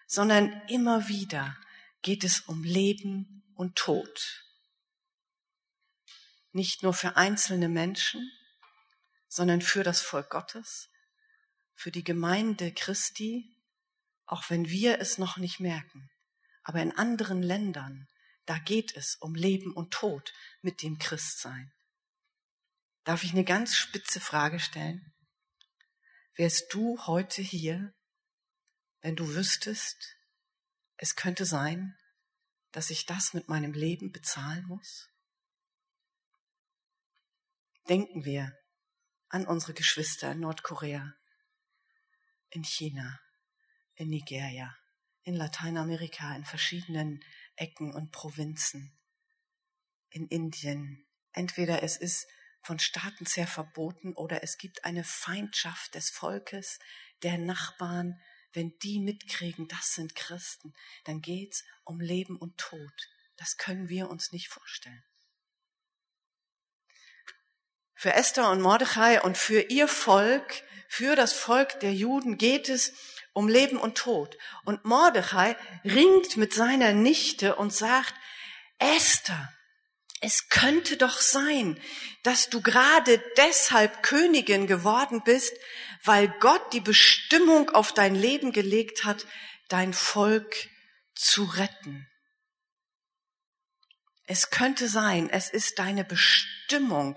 sondern 0.05 0.61
immer 0.67 1.07
wieder 1.07 1.57
geht 2.03 2.23
es 2.23 2.41
um 2.41 2.63
Leben 2.63 3.43
und 3.55 3.75
Tod. 3.75 4.43
Nicht 6.51 6.83
nur 6.83 6.93
für 6.93 7.17
einzelne 7.17 7.67
Menschen, 7.67 8.31
sondern 9.27 9.61
für 9.61 9.83
das 9.83 10.01
Volk 10.01 10.29
Gottes, 10.29 10.89
für 11.73 11.91
die 11.91 12.03
Gemeinde 12.03 12.73
Christi, 12.73 13.55
auch 14.25 14.49
wenn 14.49 14.69
wir 14.69 14.99
es 14.99 15.17
noch 15.17 15.37
nicht 15.37 15.59
merken. 15.59 16.09
Aber 16.63 16.81
in 16.81 16.91
anderen 16.91 17.43
Ländern, 17.43 18.07
da 18.45 18.57
geht 18.59 18.95
es 18.95 19.15
um 19.15 19.35
Leben 19.35 19.73
und 19.73 19.91
Tod 19.91 20.33
mit 20.61 20.81
dem 20.81 20.97
Christsein. 20.97 21.71
Darf 23.03 23.23
ich 23.23 23.31
eine 23.31 23.45
ganz 23.45 23.75
spitze 23.75 24.19
Frage 24.19 24.59
stellen? 24.59 25.13
Wärst 26.35 26.73
du 26.73 26.99
heute 27.05 27.41
hier, 27.41 27.93
wenn 29.01 29.15
du 29.15 29.35
wüsstest, 29.35 30.15
es 30.97 31.15
könnte 31.15 31.45
sein, 31.45 31.97
dass 32.71 32.89
ich 32.89 33.05
das 33.05 33.33
mit 33.33 33.47
meinem 33.47 33.73
Leben 33.73 34.11
bezahlen 34.11 34.65
muss? 34.67 35.09
Denken 37.87 38.25
wir 38.25 38.56
an 39.29 39.45
unsere 39.45 39.73
Geschwister 39.73 40.31
in 40.31 40.39
Nordkorea, 40.41 41.13
in 42.49 42.63
China, 42.63 43.19
in 43.95 44.09
Nigeria, 44.09 44.75
in 45.23 45.35
Lateinamerika, 45.35 46.35
in 46.35 46.45
verschiedenen 46.45 47.23
Ecken 47.55 47.93
und 47.93 48.11
Provinzen, 48.11 48.97
in 50.09 50.27
Indien. 50.27 51.05
Entweder 51.33 51.83
es 51.83 51.97
ist 51.97 52.27
von 52.61 52.79
Staaten 52.79 53.25
sehr 53.25 53.47
verboten 53.47 54.13
oder 54.13 54.43
es 54.43 54.57
gibt 54.57 54.85
eine 54.85 55.03
Feindschaft 55.03 55.95
des 55.95 56.09
Volkes, 56.09 56.79
der 57.23 57.37
Nachbarn. 57.37 58.21
Wenn 58.53 58.77
die 58.79 58.99
mitkriegen, 58.99 59.67
das 59.67 59.93
sind 59.93 60.15
Christen, 60.15 60.73
dann 61.03 61.21
geht's 61.21 61.63
um 61.83 61.99
Leben 61.99 62.37
und 62.37 62.57
Tod. 62.57 63.09
Das 63.35 63.57
können 63.57 63.89
wir 63.89 64.09
uns 64.09 64.31
nicht 64.31 64.47
vorstellen. 64.47 65.03
Für 67.97 68.13
Esther 68.13 68.51
und 68.51 68.61
Mordechai 68.61 69.21
und 69.21 69.39
für 69.39 69.59
ihr 69.59 69.87
Volk, 69.87 70.61
für 70.87 71.15
das 71.15 71.33
Volk 71.33 71.79
der 71.79 71.93
Juden 71.93 72.37
geht 72.37 72.69
es 72.69 72.93
um 73.33 73.47
Leben 73.47 73.77
und 73.77 73.97
Tod. 73.97 74.37
Und 74.65 74.85
Mordechai 74.85 75.55
ringt 75.83 76.37
mit 76.37 76.53
seiner 76.53 76.93
Nichte 76.93 77.55
und 77.55 77.73
sagt, 77.73 78.13
Esther, 78.77 79.51
es 80.21 80.49
könnte 80.49 80.97
doch 80.97 81.19
sein, 81.19 81.81
dass 82.21 82.49
du 82.49 82.61
gerade 82.61 83.19
deshalb 83.35 84.03
Königin 84.03 84.67
geworden 84.67 85.23
bist, 85.23 85.55
weil 86.03 86.27
Gott 86.39 86.73
die 86.73 86.81
Bestimmung 86.81 87.71
auf 87.71 87.93
dein 87.93 88.13
Leben 88.13 88.51
gelegt 88.51 89.05
hat, 89.05 89.25
dein 89.69 89.93
Volk 89.93 90.69
zu 91.15 91.45
retten. 91.45 92.07
Es 94.27 94.49
könnte 94.49 94.89
sein, 94.89 95.29
es 95.29 95.49
ist 95.49 95.79
deine 95.79 96.03
Bestimmung, 96.03 97.15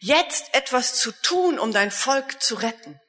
jetzt 0.00 0.54
etwas 0.54 0.98
zu 0.98 1.10
tun, 1.10 1.58
um 1.58 1.72
dein 1.72 1.90
Volk 1.90 2.42
zu 2.42 2.56
retten. 2.56 3.00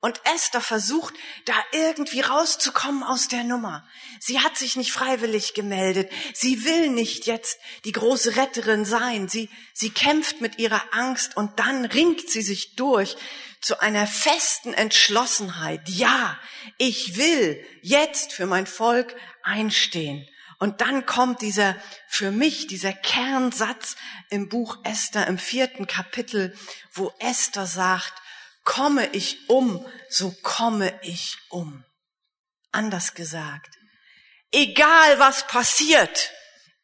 Und 0.00 0.20
Esther 0.32 0.60
versucht, 0.60 1.12
da 1.44 1.54
irgendwie 1.72 2.20
rauszukommen 2.20 3.02
aus 3.02 3.26
der 3.28 3.42
Nummer. 3.42 3.86
Sie 4.20 4.38
hat 4.38 4.56
sich 4.56 4.76
nicht 4.76 4.92
freiwillig 4.92 5.54
gemeldet. 5.54 6.10
Sie 6.32 6.64
will 6.64 6.88
nicht 6.88 7.26
jetzt 7.26 7.58
die 7.84 7.92
große 7.92 8.36
Retterin 8.36 8.84
sein. 8.84 9.28
Sie, 9.28 9.50
sie 9.74 9.90
kämpft 9.90 10.40
mit 10.40 10.58
ihrer 10.58 10.82
Angst 10.92 11.36
und 11.36 11.58
dann 11.58 11.84
ringt 11.84 12.30
sie 12.30 12.42
sich 12.42 12.76
durch 12.76 13.16
zu 13.60 13.80
einer 13.80 14.06
festen 14.06 14.72
Entschlossenheit. 14.72 15.88
Ja, 15.88 16.38
ich 16.78 17.16
will 17.16 17.62
jetzt 17.82 18.32
für 18.32 18.46
mein 18.46 18.68
Volk 18.68 19.16
einstehen. 19.42 20.28
Und 20.58 20.80
dann 20.80 21.06
kommt 21.06 21.40
dieser, 21.40 21.76
für 22.08 22.32
mich, 22.32 22.66
dieser 22.66 22.92
Kernsatz 22.92 23.96
im 24.28 24.48
Buch 24.48 24.78
Esther 24.82 25.26
im 25.28 25.38
vierten 25.38 25.86
Kapitel, 25.86 26.56
wo 26.92 27.12
Esther 27.20 27.66
sagt, 27.66 28.14
komme 28.64 29.06
ich 29.12 29.48
um, 29.48 29.86
so 30.08 30.34
komme 30.42 30.98
ich 31.02 31.38
um. 31.48 31.84
Anders 32.72 33.14
gesagt, 33.14 33.78
egal 34.50 35.18
was 35.18 35.46
passiert, 35.46 36.32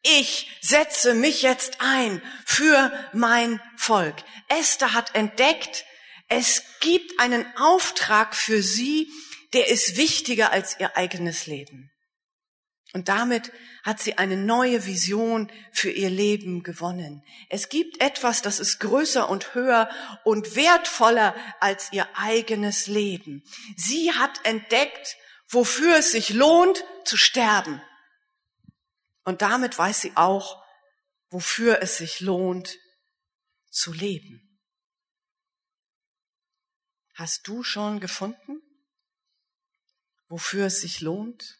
ich 0.01 0.47
setze 0.61 1.13
mich 1.13 1.41
jetzt 1.41 1.81
ein 1.81 2.21
für 2.45 2.91
mein 3.13 3.59
Volk. 3.75 4.15
Esther 4.47 4.93
hat 4.93 5.15
entdeckt, 5.15 5.83
es 6.27 6.63
gibt 6.79 7.19
einen 7.19 7.45
Auftrag 7.57 8.35
für 8.35 8.63
sie, 8.63 9.11
der 9.53 9.67
ist 9.67 9.97
wichtiger 9.97 10.51
als 10.51 10.79
ihr 10.79 10.95
eigenes 10.95 11.45
Leben. 11.45 11.91
Und 12.95 13.09
damit 13.09 13.51
hat 13.83 13.99
sie 13.99 14.17
eine 14.17 14.37
neue 14.37 14.85
Vision 14.85 15.51
für 15.73 15.91
ihr 15.91 16.09
Leben 16.09 16.63
gewonnen. 16.63 17.25
Es 17.49 17.67
gibt 17.67 18.01
etwas, 18.01 18.41
das 18.41 18.61
ist 18.61 18.79
größer 18.79 19.27
und 19.27 19.53
höher 19.53 19.89
und 20.23 20.55
wertvoller 20.55 21.35
als 21.59 21.91
ihr 21.91 22.07
eigenes 22.15 22.87
Leben. 22.87 23.43
Sie 23.75 24.13
hat 24.13 24.45
entdeckt, 24.45 25.17
wofür 25.49 25.97
es 25.97 26.11
sich 26.11 26.29
lohnt 26.29 26.85
zu 27.03 27.17
sterben. 27.17 27.81
Und 29.25 29.41
damit 29.41 29.77
weiß 29.77 29.99
sie 29.99 30.13
auch, 30.15 30.63
wofür 31.29 31.81
es 31.81 31.97
sich 31.97 32.21
lohnt 32.21 32.77
zu 33.71 33.91
leben. 33.91 34.57
Hast 37.13 37.45
du 37.45 37.61
schon 37.61 37.99
gefunden, 37.99 38.61
wofür 40.29 40.67
es 40.67 40.79
sich 40.79 41.01
lohnt 41.01 41.57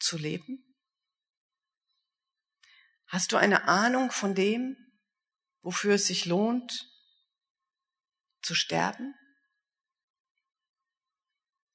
zu 0.00 0.16
leben? 0.16 0.64
Hast 3.06 3.32
du 3.32 3.36
eine 3.36 3.64
Ahnung 3.64 4.10
von 4.10 4.34
dem, 4.34 4.76
wofür 5.62 5.94
es 5.94 6.06
sich 6.06 6.26
lohnt 6.26 6.88
zu 8.42 8.54
sterben? 8.54 9.14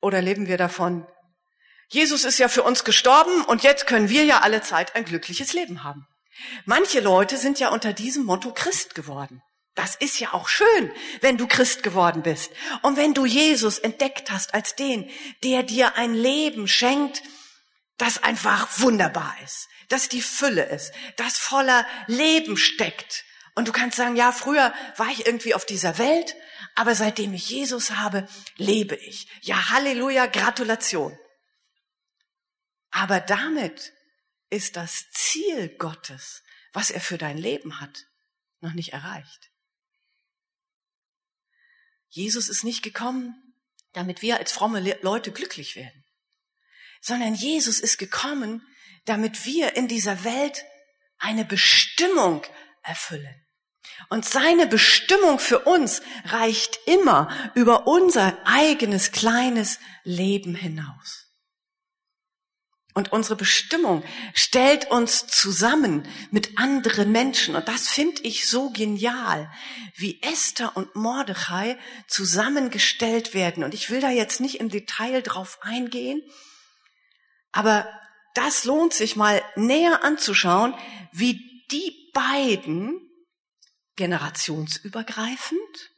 Oder 0.02 0.22
leben 0.22 0.48
wir 0.48 0.58
davon, 0.58 1.08
Jesus 1.90 2.24
ist 2.24 2.40
ja 2.40 2.48
für 2.48 2.64
uns 2.64 2.84
gestorben 2.84 3.44
und 3.44 3.64
jetzt 3.64 3.86
können 3.86 4.10
wir 4.10 4.24
ja 4.26 4.42
alle 4.42 4.62
Zeit 4.62 4.96
ein 4.96 5.06
glückliches 5.06 5.54
Leben 5.54 5.84
haben. 5.84 6.08
Manche 6.66 7.00
Leute 7.00 7.38
sind 7.38 7.60
ja 7.60 7.70
unter 7.70 7.94
diesem 7.94 8.24
Motto 8.26 8.54
Christ 8.54 8.96
geworden. 8.96 9.42
Das 9.76 9.96
ist 9.96 10.20
ja 10.20 10.34
auch 10.34 10.48
schön, 10.48 10.92
wenn 11.22 11.38
du 11.38 11.48
Christ 11.48 11.84
geworden 11.84 12.24
bist 12.24 12.52
und 12.82 12.96
wenn 12.96 13.14
du 13.14 13.26
Jesus 13.26 13.78
entdeckt 13.78 14.32
hast 14.32 14.54
als 14.54 14.76
den, 14.76 15.10
der 15.44 15.64
dir 15.64 15.96
ein 15.96 16.14
Leben 16.14 16.68
schenkt, 16.68 17.22
das 17.98 18.22
einfach 18.24 18.80
wunderbar 18.80 19.36
ist, 19.44 19.70
dass 19.90 20.10
die 20.10 20.22
Fülle 20.22 20.66
ist, 20.66 20.94
das 21.18 21.38
voller 21.38 21.86
Leben 22.08 22.58
steckt. 22.58 23.24
Und 23.56 23.68
du 23.68 23.72
kannst 23.72 23.96
sagen, 23.96 24.16
ja, 24.16 24.32
früher 24.32 24.74
war 24.98 25.08
ich 25.08 25.26
irgendwie 25.26 25.54
auf 25.54 25.66
dieser 25.66 25.98
Welt, 25.98 26.36
aber 26.76 26.94
seitdem 26.94 27.34
ich 27.34 27.50
Jesus 27.50 27.92
habe, 27.92 28.28
lebe 28.58 28.96
ich. 28.96 29.28
Ja, 29.42 29.70
Halleluja, 29.70 30.26
Gratulation. 30.26 31.18
Aber 32.92 33.22
damit 33.22 33.94
ist 34.50 34.76
das 34.76 35.10
Ziel 35.12 35.70
Gottes, 35.78 36.44
was 36.74 36.92
er 36.92 37.00
für 37.00 37.18
dein 37.18 37.38
Leben 37.38 37.80
hat, 37.80 38.06
noch 38.60 38.74
nicht 38.74 38.92
erreicht. 38.92 39.52
Jesus 42.10 42.50
ist 42.50 42.64
nicht 42.64 42.84
gekommen, 42.84 43.54
damit 43.94 44.22
wir 44.22 44.38
als 44.38 44.52
fromme 44.52 44.98
Leute 45.02 45.32
glücklich 45.32 45.76
werden 45.78 46.05
sondern 47.06 47.36
Jesus 47.36 47.80
ist 47.80 48.00
gekommen, 48.00 48.64
damit 49.06 49.46
wir 49.46 49.76
in 49.76 49.88
dieser 49.88 50.24
Welt 50.24 50.66
eine 51.20 51.46
Bestimmung 51.46 52.42
erfüllen. 52.82 53.46
Und 54.10 54.26
seine 54.26 54.66
Bestimmung 54.66 55.38
für 55.38 55.60
uns 55.60 56.02
reicht 56.26 56.80
immer 56.88 57.30
über 57.54 57.86
unser 57.86 58.36
eigenes 58.46 59.12
kleines 59.12 59.80
Leben 60.04 60.56
hinaus. 60.56 61.28
Und 62.96 63.12
unsere 63.12 63.36
Bestimmung 63.36 64.04
stellt 64.34 64.90
uns 64.90 65.28
zusammen 65.28 66.08
mit 66.32 66.58
anderen 66.58 67.12
Menschen. 67.12 67.56
Und 67.56 67.68
das 67.68 67.88
finde 67.88 68.24
ich 68.24 68.48
so 68.48 68.72
genial, 68.72 69.52
wie 69.96 70.22
Esther 70.24 70.76
und 70.76 70.96
Mordechai 70.96 71.78
zusammengestellt 72.08 73.36
werden. 73.36 73.64
Und 73.64 73.76
ich 73.76 73.92
will 73.92 74.02
da 74.02 74.10
jetzt 74.10 74.40
nicht 74.40 74.60
im 74.60 74.70
Detail 74.70 75.22
drauf 75.22 75.60
eingehen, 75.62 76.24
aber 77.56 77.88
das 78.34 78.66
lohnt 78.66 78.94
sich 78.94 79.16
mal 79.16 79.42
näher 79.56 80.04
anzuschauen, 80.04 80.76
wie 81.14 81.40
die 81.72 82.12
beiden 82.14 83.00
generationsübergreifend 83.96 85.90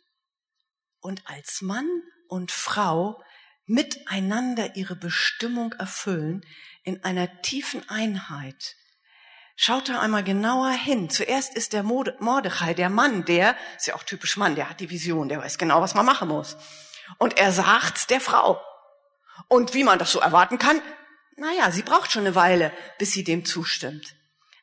und 0.99 1.23
als 1.25 1.61
Mann 1.61 1.89
und 2.27 2.51
Frau 2.51 3.19
miteinander 3.65 4.75
ihre 4.75 4.95
Bestimmung 4.95 5.73
erfüllen 5.73 6.45
in 6.83 7.03
einer 7.03 7.41
tiefen 7.41 7.89
Einheit. 7.89 8.75
Schaut 9.55 9.89
da 9.89 9.99
einmal 9.99 10.23
genauer 10.23 10.69
hin. 10.69 11.09
Zuerst 11.09 11.55
ist 11.55 11.73
der 11.73 11.81
Mordechai, 11.81 12.75
der 12.75 12.91
Mann, 12.91 13.25
der, 13.25 13.57
ist 13.77 13.87
ja 13.87 13.95
auch 13.95 14.03
typisch 14.03 14.37
Mann, 14.37 14.53
der 14.53 14.69
hat 14.69 14.79
die 14.79 14.91
Vision, 14.91 15.27
der 15.27 15.39
weiß 15.39 15.57
genau, 15.57 15.81
was 15.81 15.95
man 15.95 16.05
machen 16.05 16.27
muss. 16.27 16.55
Und 17.17 17.35
er 17.39 17.51
sagt's 17.51 18.05
der 18.05 18.21
Frau. 18.21 18.61
Und 19.47 19.73
wie 19.73 19.83
man 19.83 19.97
das 19.97 20.11
so 20.11 20.19
erwarten 20.19 20.59
kann, 20.59 20.79
naja, 21.37 21.71
sie 21.71 21.83
braucht 21.83 22.11
schon 22.11 22.25
eine 22.25 22.35
Weile, 22.35 22.73
bis 22.97 23.11
sie 23.11 23.23
dem 23.23 23.45
zustimmt. 23.45 24.15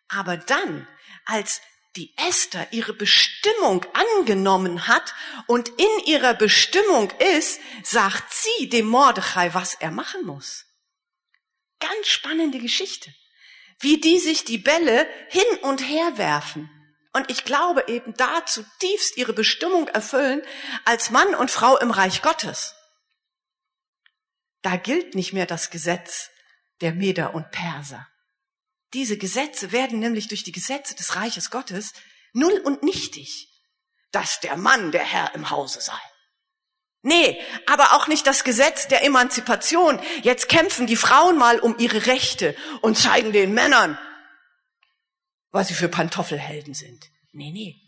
Aber 0.09 0.37
dann, 0.37 0.87
als 1.25 1.61
die 1.97 2.13
Esther 2.17 2.67
ihre 2.73 2.93
Bestimmung 2.93 3.87
angenommen 4.19 4.89
hat 4.89 5.15
und 5.47 5.69
in 5.69 6.05
ihrer 6.07 6.35
Bestimmung 6.35 7.13
ist, 7.39 7.61
sagt 7.85 8.35
sie 8.35 8.69
dem 8.69 8.87
Mordechai, 8.87 9.55
was 9.55 9.75
er 9.75 9.93
machen 9.93 10.27
muss. 10.27 10.67
Ganz 11.79 12.09
spannende 12.09 12.59
Geschichte. 12.59 13.15
Wie 13.79 14.01
die 14.01 14.19
sich 14.19 14.45
die 14.45 14.59
Bälle 14.59 15.09
hin 15.29 15.59
und 15.63 15.81
her 15.81 16.19
werfen. 16.19 16.71
Und 17.13 17.31
ich 17.31 17.45
glaube 17.45 17.85
eben 17.87 18.15
da 18.15 18.45
zutiefst 18.45 19.17
ihre 19.17 19.33
Bestimmung 19.33 19.87
erfüllen 19.89 20.43
als 20.85 21.11
Mann 21.11 21.37
und 21.37 21.53
Frau 21.53 21.79
im 21.79 21.93
Reich 21.93 22.23
Gottes. 22.23 22.75
Da 24.63 24.77
gilt 24.77 25.15
nicht 25.15 25.33
mehr 25.33 25.47
das 25.47 25.71
Gesetz 25.71 26.31
der 26.81 26.93
Meder 26.93 27.35
und 27.35 27.51
Perser. 27.51 28.07
Diese 28.93 29.19
Gesetze 29.19 29.73
werden 29.73 29.99
nämlich 29.99 30.29
durch 30.29 30.45
die 30.45 30.53
Gesetze 30.53 30.95
des 30.95 31.17
Reiches 31.17 31.51
Gottes 31.51 31.93
null 32.33 32.61
und 32.65 32.83
nichtig, 32.83 33.49
dass 34.13 34.41
der 34.41 34.57
Mann 34.57 34.93
der 34.93 35.05
Herr 35.05 35.35
im 35.35 35.51
Hause 35.51 35.81
sei. 35.81 35.99
Nee, 37.03 37.39
aber 37.67 37.93
auch 37.93 38.07
nicht 38.07 38.27
das 38.27 38.45
Gesetz 38.45 38.89
der 38.89 39.05
Emanzipation. 39.05 40.01
Jetzt 40.23 40.49
kämpfen 40.49 40.87
die 40.87 40.97
Frauen 40.97 41.37
mal 41.37 41.59
um 41.59 41.79
ihre 41.79 42.07
Rechte 42.07 42.57
und 42.81 42.97
zeigen 42.97 43.33
den 43.33 43.53
Männern, 43.53 43.99
was 45.51 45.69
sie 45.69 45.75
für 45.75 45.89
Pantoffelhelden 45.89 46.73
sind. 46.73 47.11
Nee, 47.33 47.51
nee. 47.51 47.84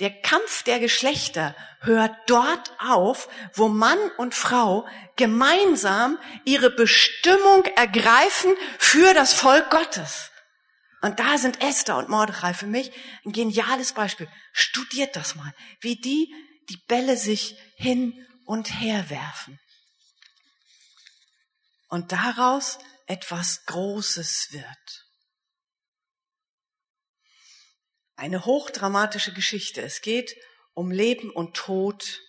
Der 0.00 0.10
Kampf 0.22 0.62
der 0.62 0.80
Geschlechter 0.80 1.54
hört 1.80 2.14
dort 2.26 2.72
auf, 2.80 3.28
wo 3.54 3.68
Mann 3.68 3.98
und 4.16 4.34
Frau 4.34 4.86
gemeinsam 5.16 6.18
ihre 6.44 6.70
Bestimmung 6.70 7.64
ergreifen 7.76 8.54
für 8.78 9.14
das 9.14 9.34
Volk 9.34 9.70
Gottes. 9.70 10.30
Und 11.02 11.18
da 11.18 11.36
sind 11.36 11.60
Esther 11.60 11.98
und 11.98 12.08
Mordechai 12.08 12.54
für 12.54 12.66
mich 12.66 12.92
ein 13.24 13.32
geniales 13.32 13.92
Beispiel. 13.92 14.28
Studiert 14.52 15.16
das 15.16 15.34
mal, 15.34 15.52
wie 15.80 15.96
die 15.96 16.32
die 16.68 16.76
Bälle 16.88 17.16
sich 17.16 17.58
hin 17.76 18.26
und 18.46 18.80
her 18.80 19.10
werfen. 19.10 19.58
Und 21.88 22.12
daraus 22.12 22.78
etwas 23.06 23.66
Großes 23.66 24.48
wird. 24.52 25.06
Eine 28.22 28.44
hochdramatische 28.44 29.34
Geschichte. 29.34 29.82
Es 29.82 30.00
geht 30.00 30.36
um 30.74 30.92
Leben 30.92 31.28
und 31.28 31.56
Tod 31.56 32.22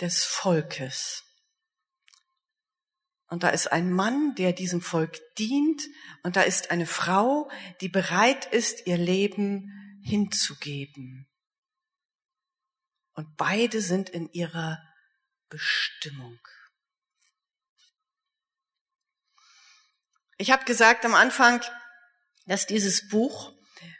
des 0.00 0.24
Volkes. 0.24 1.22
Und 3.28 3.44
da 3.44 3.50
ist 3.50 3.70
ein 3.70 3.92
Mann, 3.92 4.34
der 4.34 4.52
diesem 4.52 4.80
Volk 4.80 5.20
dient. 5.36 5.80
Und 6.24 6.34
da 6.34 6.42
ist 6.42 6.72
eine 6.72 6.84
Frau, 6.84 7.48
die 7.80 7.88
bereit 7.88 8.46
ist, 8.46 8.88
ihr 8.88 8.98
Leben 8.98 10.00
hinzugeben. 10.02 11.28
Und 13.12 13.36
beide 13.36 13.80
sind 13.80 14.10
in 14.10 14.28
ihrer 14.32 14.82
Bestimmung. 15.48 16.40
Ich 20.38 20.50
habe 20.50 20.64
gesagt 20.64 21.04
am 21.04 21.14
Anfang, 21.14 21.62
dass 22.46 22.66
dieses 22.66 23.08
Buch 23.08 23.56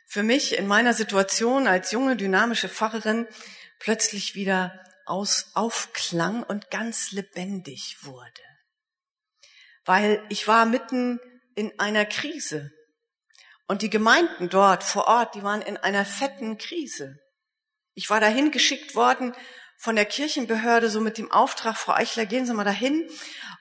für 0.08 0.22
mich 0.22 0.56
in 0.56 0.66
meiner 0.66 0.94
Situation 0.94 1.68
als 1.68 1.92
junge, 1.92 2.16
dynamische 2.16 2.70
Pfarrerin 2.70 3.28
plötzlich 3.78 4.34
wieder 4.34 4.82
aus, 5.04 5.50
aufklang 5.54 6.42
und 6.42 6.70
ganz 6.70 7.12
lebendig 7.12 7.98
wurde. 8.02 8.42
Weil 9.84 10.24
ich 10.30 10.48
war 10.48 10.64
mitten 10.64 11.20
in 11.54 11.78
einer 11.78 12.06
Krise. 12.06 12.70
Und 13.66 13.82
die 13.82 13.90
Gemeinden 13.90 14.48
dort 14.48 14.82
vor 14.82 15.08
Ort, 15.08 15.34
die 15.34 15.42
waren 15.42 15.60
in 15.60 15.76
einer 15.76 16.06
fetten 16.06 16.56
Krise. 16.56 17.16
Ich 17.92 18.08
war 18.08 18.18
dahin 18.18 18.50
geschickt 18.50 18.94
worden 18.94 19.34
von 19.76 19.94
der 19.94 20.06
Kirchenbehörde 20.06 20.88
so 20.88 21.02
mit 21.02 21.18
dem 21.18 21.30
Auftrag, 21.30 21.76
Frau 21.76 21.92
Eichler, 21.92 22.24
gehen 22.24 22.46
Sie 22.46 22.54
mal 22.54 22.64
dahin 22.64 23.08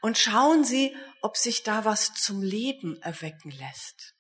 und 0.02 0.18
schauen 0.18 0.64
Sie, 0.64 0.96
ob 1.22 1.36
sich 1.36 1.64
da 1.64 1.84
was 1.84 2.14
zum 2.14 2.42
Leben 2.42 3.02
erwecken 3.02 3.52
lässt. 3.52 4.17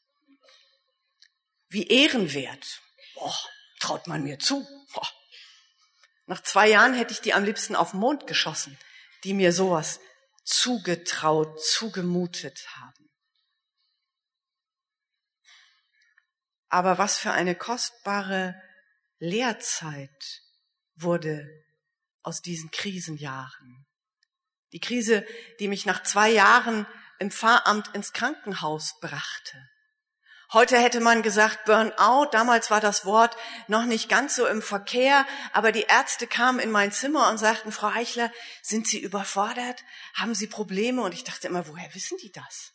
Wie 1.77 1.89
ehrenwert. 1.89 2.81
Boah, 3.13 3.37
traut 3.79 4.07
man 4.07 4.23
mir 4.23 4.39
zu. 4.39 4.67
Boah. 4.95 5.07
Nach 6.25 6.41
zwei 6.41 6.69
Jahren 6.69 6.95
hätte 6.95 7.13
ich 7.13 7.21
die 7.21 7.35
am 7.35 7.43
liebsten 7.43 7.75
auf 7.75 7.91
den 7.91 7.99
Mond 7.99 8.25
geschossen, 8.25 8.79
die 9.23 9.35
mir 9.35 9.53
sowas 9.53 9.99
zugetraut, 10.43 11.63
zugemutet 11.63 12.67
haben. 12.77 13.11
Aber 16.69 16.97
was 16.97 17.19
für 17.19 17.31
eine 17.31 17.53
kostbare 17.53 18.59
Lehrzeit 19.19 20.41
wurde 20.95 21.47
aus 22.23 22.41
diesen 22.41 22.71
Krisenjahren. 22.71 23.85
Die 24.71 24.79
Krise, 24.79 25.23
die 25.59 25.67
mich 25.67 25.85
nach 25.85 26.01
zwei 26.01 26.31
Jahren 26.31 26.87
im 27.19 27.29
Pfarramt 27.29 27.93
ins 27.93 28.13
Krankenhaus 28.13 28.99
brachte. 28.99 29.69
Heute 30.53 30.77
hätte 30.79 31.01
man 31.01 31.23
gesagt 31.23 31.65
Burnout. 31.65 32.29
Damals 32.31 32.71
war 32.71 32.79
das 32.79 33.03
Wort 33.03 33.35
noch 33.67 33.83
nicht 33.83 34.07
ganz 34.07 34.35
so 34.35 34.47
im 34.47 34.61
Verkehr, 34.61 35.25
aber 35.51 35.73
die 35.73 35.83
Ärzte 35.83 36.25
kamen 36.25 36.59
in 36.59 36.71
mein 36.71 36.93
Zimmer 36.93 37.29
und 37.29 37.37
sagten, 37.37 37.73
Frau 37.73 37.87
Eichler, 37.87 38.31
sind 38.61 38.87
Sie 38.87 38.99
überfordert? 38.99 39.83
Haben 40.13 40.35
Sie 40.35 40.47
Probleme? 40.47 41.01
Und 41.01 41.13
ich 41.13 41.25
dachte 41.25 41.47
immer, 41.47 41.67
woher 41.67 41.93
wissen 41.93 42.17
die 42.21 42.31
das? 42.31 42.71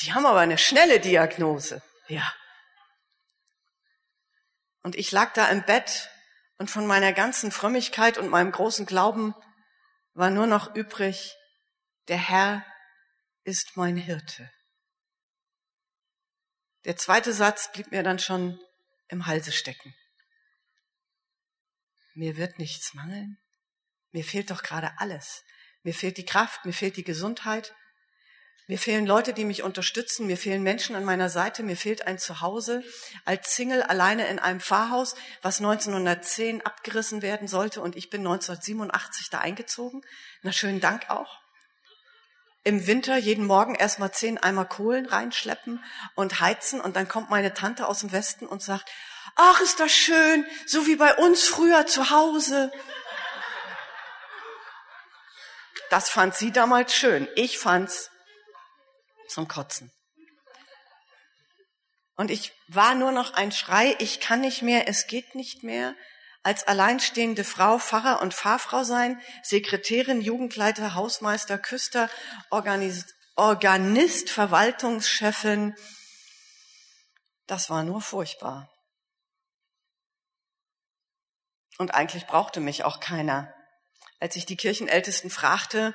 Die 0.00 0.12
haben 0.12 0.26
aber 0.26 0.40
eine 0.40 0.58
schnelle 0.58 0.98
Diagnose. 0.98 1.82
Ja. 2.08 2.32
Und 4.82 4.96
ich 4.96 5.12
lag 5.12 5.32
da 5.34 5.48
im 5.48 5.62
Bett 5.64 6.10
und 6.56 6.68
von 6.70 6.86
meiner 6.86 7.12
ganzen 7.12 7.52
Frömmigkeit 7.52 8.18
und 8.18 8.28
meinem 8.28 8.50
großen 8.50 8.86
Glauben 8.86 9.34
war 10.14 10.30
nur 10.30 10.48
noch 10.48 10.74
übrig, 10.74 11.36
der 12.08 12.16
Herr 12.16 12.64
ist 13.44 13.76
mein 13.76 13.96
Hirte. 13.96 14.50
Der 16.84 16.96
zweite 16.96 17.32
Satz 17.32 17.70
blieb 17.72 17.90
mir 17.90 18.02
dann 18.02 18.18
schon 18.18 18.60
im 19.08 19.26
Halse 19.26 19.52
stecken. 19.52 19.94
Mir 22.14 22.36
wird 22.36 22.58
nichts 22.58 22.94
mangeln. 22.94 23.38
Mir 24.12 24.24
fehlt 24.24 24.50
doch 24.50 24.62
gerade 24.62 24.92
alles. 24.98 25.44
Mir 25.82 25.94
fehlt 25.94 26.16
die 26.16 26.24
Kraft, 26.24 26.64
mir 26.64 26.72
fehlt 26.72 26.96
die 26.96 27.04
Gesundheit, 27.04 27.74
mir 28.70 28.78
fehlen 28.78 29.06
Leute, 29.06 29.32
die 29.32 29.46
mich 29.46 29.62
unterstützen. 29.62 30.26
Mir 30.26 30.36
fehlen 30.36 30.62
Menschen 30.62 30.94
an 30.94 31.02
meiner 31.02 31.30
Seite. 31.30 31.62
Mir 31.62 31.76
fehlt 31.76 32.06
ein 32.06 32.18
Zuhause. 32.18 32.84
Als 33.24 33.56
Single 33.56 33.82
alleine 33.82 34.28
in 34.28 34.38
einem 34.38 34.60
Pfarrhaus, 34.60 35.14
was 35.40 35.58
1910 35.58 36.60
abgerissen 36.60 37.22
werden 37.22 37.48
sollte. 37.48 37.80
Und 37.80 37.96
ich 37.96 38.10
bin 38.10 38.20
1987 38.20 39.30
da 39.30 39.38
eingezogen. 39.38 40.02
Na, 40.42 40.52
schönen 40.52 40.80
Dank 40.80 41.08
auch. 41.08 41.40
Im 42.68 42.86
Winter 42.86 43.16
jeden 43.16 43.46
Morgen 43.46 43.74
erstmal 43.74 44.12
zehn 44.12 44.36
Eimer 44.36 44.66
Kohlen 44.66 45.06
reinschleppen 45.06 45.82
und 46.14 46.40
heizen. 46.40 46.82
Und 46.82 46.96
dann 46.96 47.08
kommt 47.08 47.30
meine 47.30 47.54
Tante 47.54 47.88
aus 47.88 48.00
dem 48.00 48.12
Westen 48.12 48.46
und 48.46 48.62
sagt, 48.62 48.90
ach, 49.36 49.62
ist 49.62 49.80
das 49.80 49.90
schön, 49.90 50.44
so 50.66 50.86
wie 50.86 50.96
bei 50.96 51.14
uns 51.14 51.48
früher 51.48 51.86
zu 51.86 52.10
Hause. 52.10 52.70
Das 55.88 56.10
fand 56.10 56.34
sie 56.34 56.52
damals 56.52 56.94
schön. 56.94 57.26
Ich 57.36 57.58
fand's 57.58 58.10
zum 59.30 59.48
Kotzen. 59.48 59.90
Und 62.16 62.30
ich 62.30 62.52
war 62.66 62.94
nur 62.94 63.12
noch 63.12 63.32
ein 63.32 63.50
Schrei, 63.50 63.96
ich 63.98 64.20
kann 64.20 64.42
nicht 64.42 64.60
mehr, 64.60 64.86
es 64.88 65.06
geht 65.06 65.34
nicht 65.34 65.62
mehr. 65.62 65.94
Als 66.42 66.66
alleinstehende 66.66 67.44
Frau, 67.44 67.78
Pfarrer 67.78 68.22
und 68.22 68.34
Pfarrfrau 68.34 68.84
sein, 68.84 69.20
Sekretärin, 69.42 70.20
Jugendleiter, 70.20 70.94
Hausmeister, 70.94 71.58
Küster, 71.58 72.08
Organis 72.50 73.06
Organist, 73.38 74.30
Verwaltungschefin. 74.30 75.76
Das 77.46 77.70
war 77.70 77.84
nur 77.84 78.00
furchtbar. 78.00 78.68
Und 81.78 81.94
eigentlich 81.94 82.26
brauchte 82.26 82.58
mich 82.58 82.82
auch 82.82 82.98
keiner. 82.98 83.54
Als 84.18 84.34
ich 84.34 84.44
die 84.44 84.56
Kirchenältesten 84.56 85.30
fragte, 85.30 85.94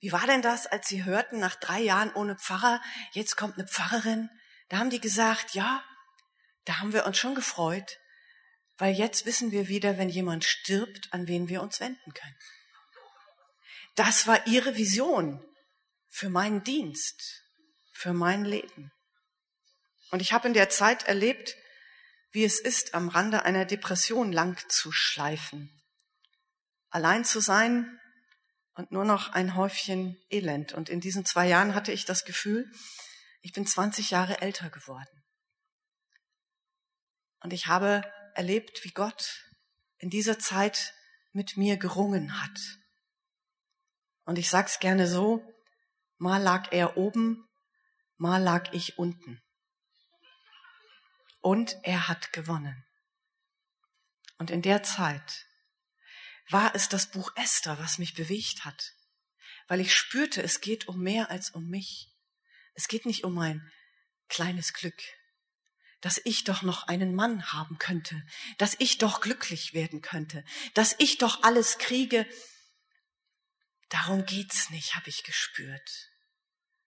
wie 0.00 0.12
war 0.12 0.26
denn 0.26 0.42
das, 0.42 0.66
als 0.66 0.86
sie 0.86 1.04
hörten, 1.04 1.38
nach 1.38 1.54
drei 1.56 1.80
Jahren 1.80 2.12
ohne 2.12 2.36
Pfarrer, 2.36 2.82
jetzt 3.12 3.36
kommt 3.36 3.54
eine 3.54 3.66
Pfarrerin, 3.66 4.28
da 4.68 4.76
haben 4.76 4.90
die 4.90 5.00
gesagt, 5.00 5.54
ja, 5.54 5.82
da 6.66 6.80
haben 6.80 6.92
wir 6.92 7.06
uns 7.06 7.16
schon 7.16 7.34
gefreut, 7.34 7.98
weil 8.78 8.94
jetzt 8.94 9.26
wissen 9.26 9.52
wir 9.52 9.68
wieder, 9.68 9.98
wenn 9.98 10.08
jemand 10.08 10.44
stirbt, 10.44 11.12
an 11.12 11.28
wen 11.28 11.48
wir 11.48 11.62
uns 11.62 11.80
wenden 11.80 12.12
können. 12.12 12.36
Das 13.94 14.26
war 14.26 14.46
ihre 14.46 14.76
Vision 14.76 15.42
für 16.08 16.28
meinen 16.28 16.62
Dienst, 16.62 17.42
für 17.92 18.12
mein 18.12 18.44
Leben. 18.44 18.92
Und 20.10 20.20
ich 20.20 20.32
habe 20.32 20.48
in 20.48 20.54
der 20.54 20.68
Zeit 20.68 21.04
erlebt, 21.04 21.56
wie 22.30 22.44
es 22.44 22.60
ist, 22.60 22.94
am 22.94 23.08
Rande 23.08 23.44
einer 23.44 23.64
Depression 23.64 24.30
lang 24.32 24.62
zu 24.68 24.92
schleifen, 24.92 25.70
allein 26.90 27.24
zu 27.24 27.40
sein 27.40 27.98
und 28.74 28.92
nur 28.92 29.04
noch 29.04 29.30
ein 29.32 29.54
Häufchen 29.54 30.18
Elend. 30.28 30.74
Und 30.74 30.90
in 30.90 31.00
diesen 31.00 31.24
zwei 31.24 31.48
Jahren 31.48 31.74
hatte 31.74 31.92
ich 31.92 32.04
das 32.04 32.26
Gefühl, 32.26 32.70
ich 33.40 33.52
bin 33.52 33.66
20 33.66 34.10
Jahre 34.10 34.42
älter 34.42 34.68
geworden. 34.68 35.24
Und 37.40 37.52
ich 37.52 37.68
habe 37.68 38.02
erlebt, 38.36 38.84
wie 38.84 38.92
Gott 38.92 39.44
in 39.98 40.10
dieser 40.10 40.38
Zeit 40.38 40.94
mit 41.32 41.56
mir 41.56 41.76
gerungen 41.76 42.42
hat. 42.42 42.58
Und 44.24 44.38
ich 44.38 44.48
sag's 44.48 44.78
gerne 44.78 45.06
so, 45.06 45.42
mal 46.18 46.42
lag 46.42 46.72
er 46.72 46.96
oben, 46.96 47.48
mal 48.16 48.42
lag 48.42 48.72
ich 48.72 48.98
unten. 48.98 49.42
Und 51.40 51.76
er 51.82 52.08
hat 52.08 52.32
gewonnen. 52.32 52.84
Und 54.38 54.50
in 54.50 54.62
der 54.62 54.82
Zeit 54.82 55.46
war 56.48 56.74
es 56.74 56.88
das 56.88 57.10
Buch 57.10 57.32
Esther, 57.36 57.78
was 57.78 57.98
mich 57.98 58.14
bewegt 58.14 58.64
hat, 58.64 58.94
weil 59.68 59.80
ich 59.80 59.94
spürte, 59.94 60.42
es 60.42 60.60
geht 60.60 60.88
um 60.88 61.00
mehr 61.00 61.30
als 61.30 61.50
um 61.50 61.68
mich. 61.68 62.12
Es 62.74 62.88
geht 62.88 63.06
nicht 63.06 63.24
um 63.24 63.34
mein 63.34 63.72
kleines 64.28 64.72
Glück, 64.72 65.00
dass 66.06 66.20
ich 66.22 66.44
doch 66.44 66.62
noch 66.62 66.86
einen 66.86 67.16
Mann 67.16 67.52
haben 67.52 67.78
könnte, 67.78 68.22
dass 68.58 68.76
ich 68.78 68.98
doch 68.98 69.20
glücklich 69.20 69.74
werden 69.74 70.02
könnte, 70.02 70.44
dass 70.72 70.94
ich 70.98 71.18
doch 71.18 71.42
alles 71.42 71.78
kriege. 71.78 72.28
Darum 73.88 74.24
geht's 74.24 74.70
nicht, 74.70 74.94
habe 74.94 75.08
ich 75.08 75.24
gespürt. 75.24 75.90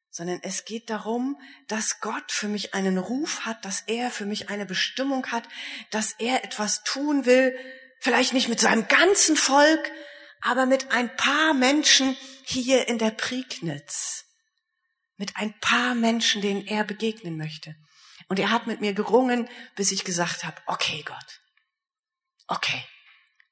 Sondern 0.09 0.39
es 0.41 0.63
geht 0.63 0.89
darum, 0.89 1.37
dass 1.67 1.99
Gott 1.99 2.31
für 2.31 2.47
mich 2.47 2.73
einen 2.73 2.97
Ruf 2.97 3.41
hat, 3.41 3.65
dass 3.65 3.81
er 3.81 4.09
für 4.09 4.25
mich 4.25 4.47
eine 4.47 4.65
Bestimmung 4.65 5.27
hat, 5.27 5.49
dass 5.91 6.13
er 6.13 6.45
etwas 6.45 6.85
tun 6.85 7.25
will, 7.25 7.53
vielleicht 7.99 8.31
nicht 8.31 8.47
mit 8.47 8.61
seinem 8.61 8.87
ganzen 8.87 9.35
Volk, 9.35 9.91
aber 10.39 10.65
mit 10.65 10.93
ein 10.93 11.13
paar 11.17 11.53
Menschen 11.53 12.15
hier 12.45 12.87
in 12.87 12.97
der 12.97 13.11
Prignitz 13.11 14.23
mit 15.19 15.35
ein 15.35 15.53
paar 15.59 15.93
Menschen, 15.93 16.41
denen 16.41 16.65
er 16.65 16.85
begegnen 16.85 17.35
möchte. 17.35 17.75
Und 18.29 18.39
er 18.39 18.51
hat 18.51 18.67
mit 18.67 18.79
mir 18.79 18.93
gerungen, 18.93 19.49
bis 19.75 19.91
ich 19.91 20.05
gesagt 20.05 20.45
habe, 20.45 20.61
okay 20.67 21.03
Gott, 21.03 21.41
okay, 22.47 22.85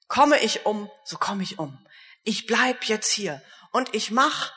komme 0.08 0.40
ich 0.40 0.66
um, 0.66 0.90
so 1.04 1.18
komme 1.18 1.44
ich 1.44 1.60
um. 1.60 1.86
Ich 2.24 2.46
bleib 2.46 2.86
jetzt 2.86 3.12
hier 3.12 3.44
und 3.72 3.94
ich 3.96 4.12
mach, 4.12 4.54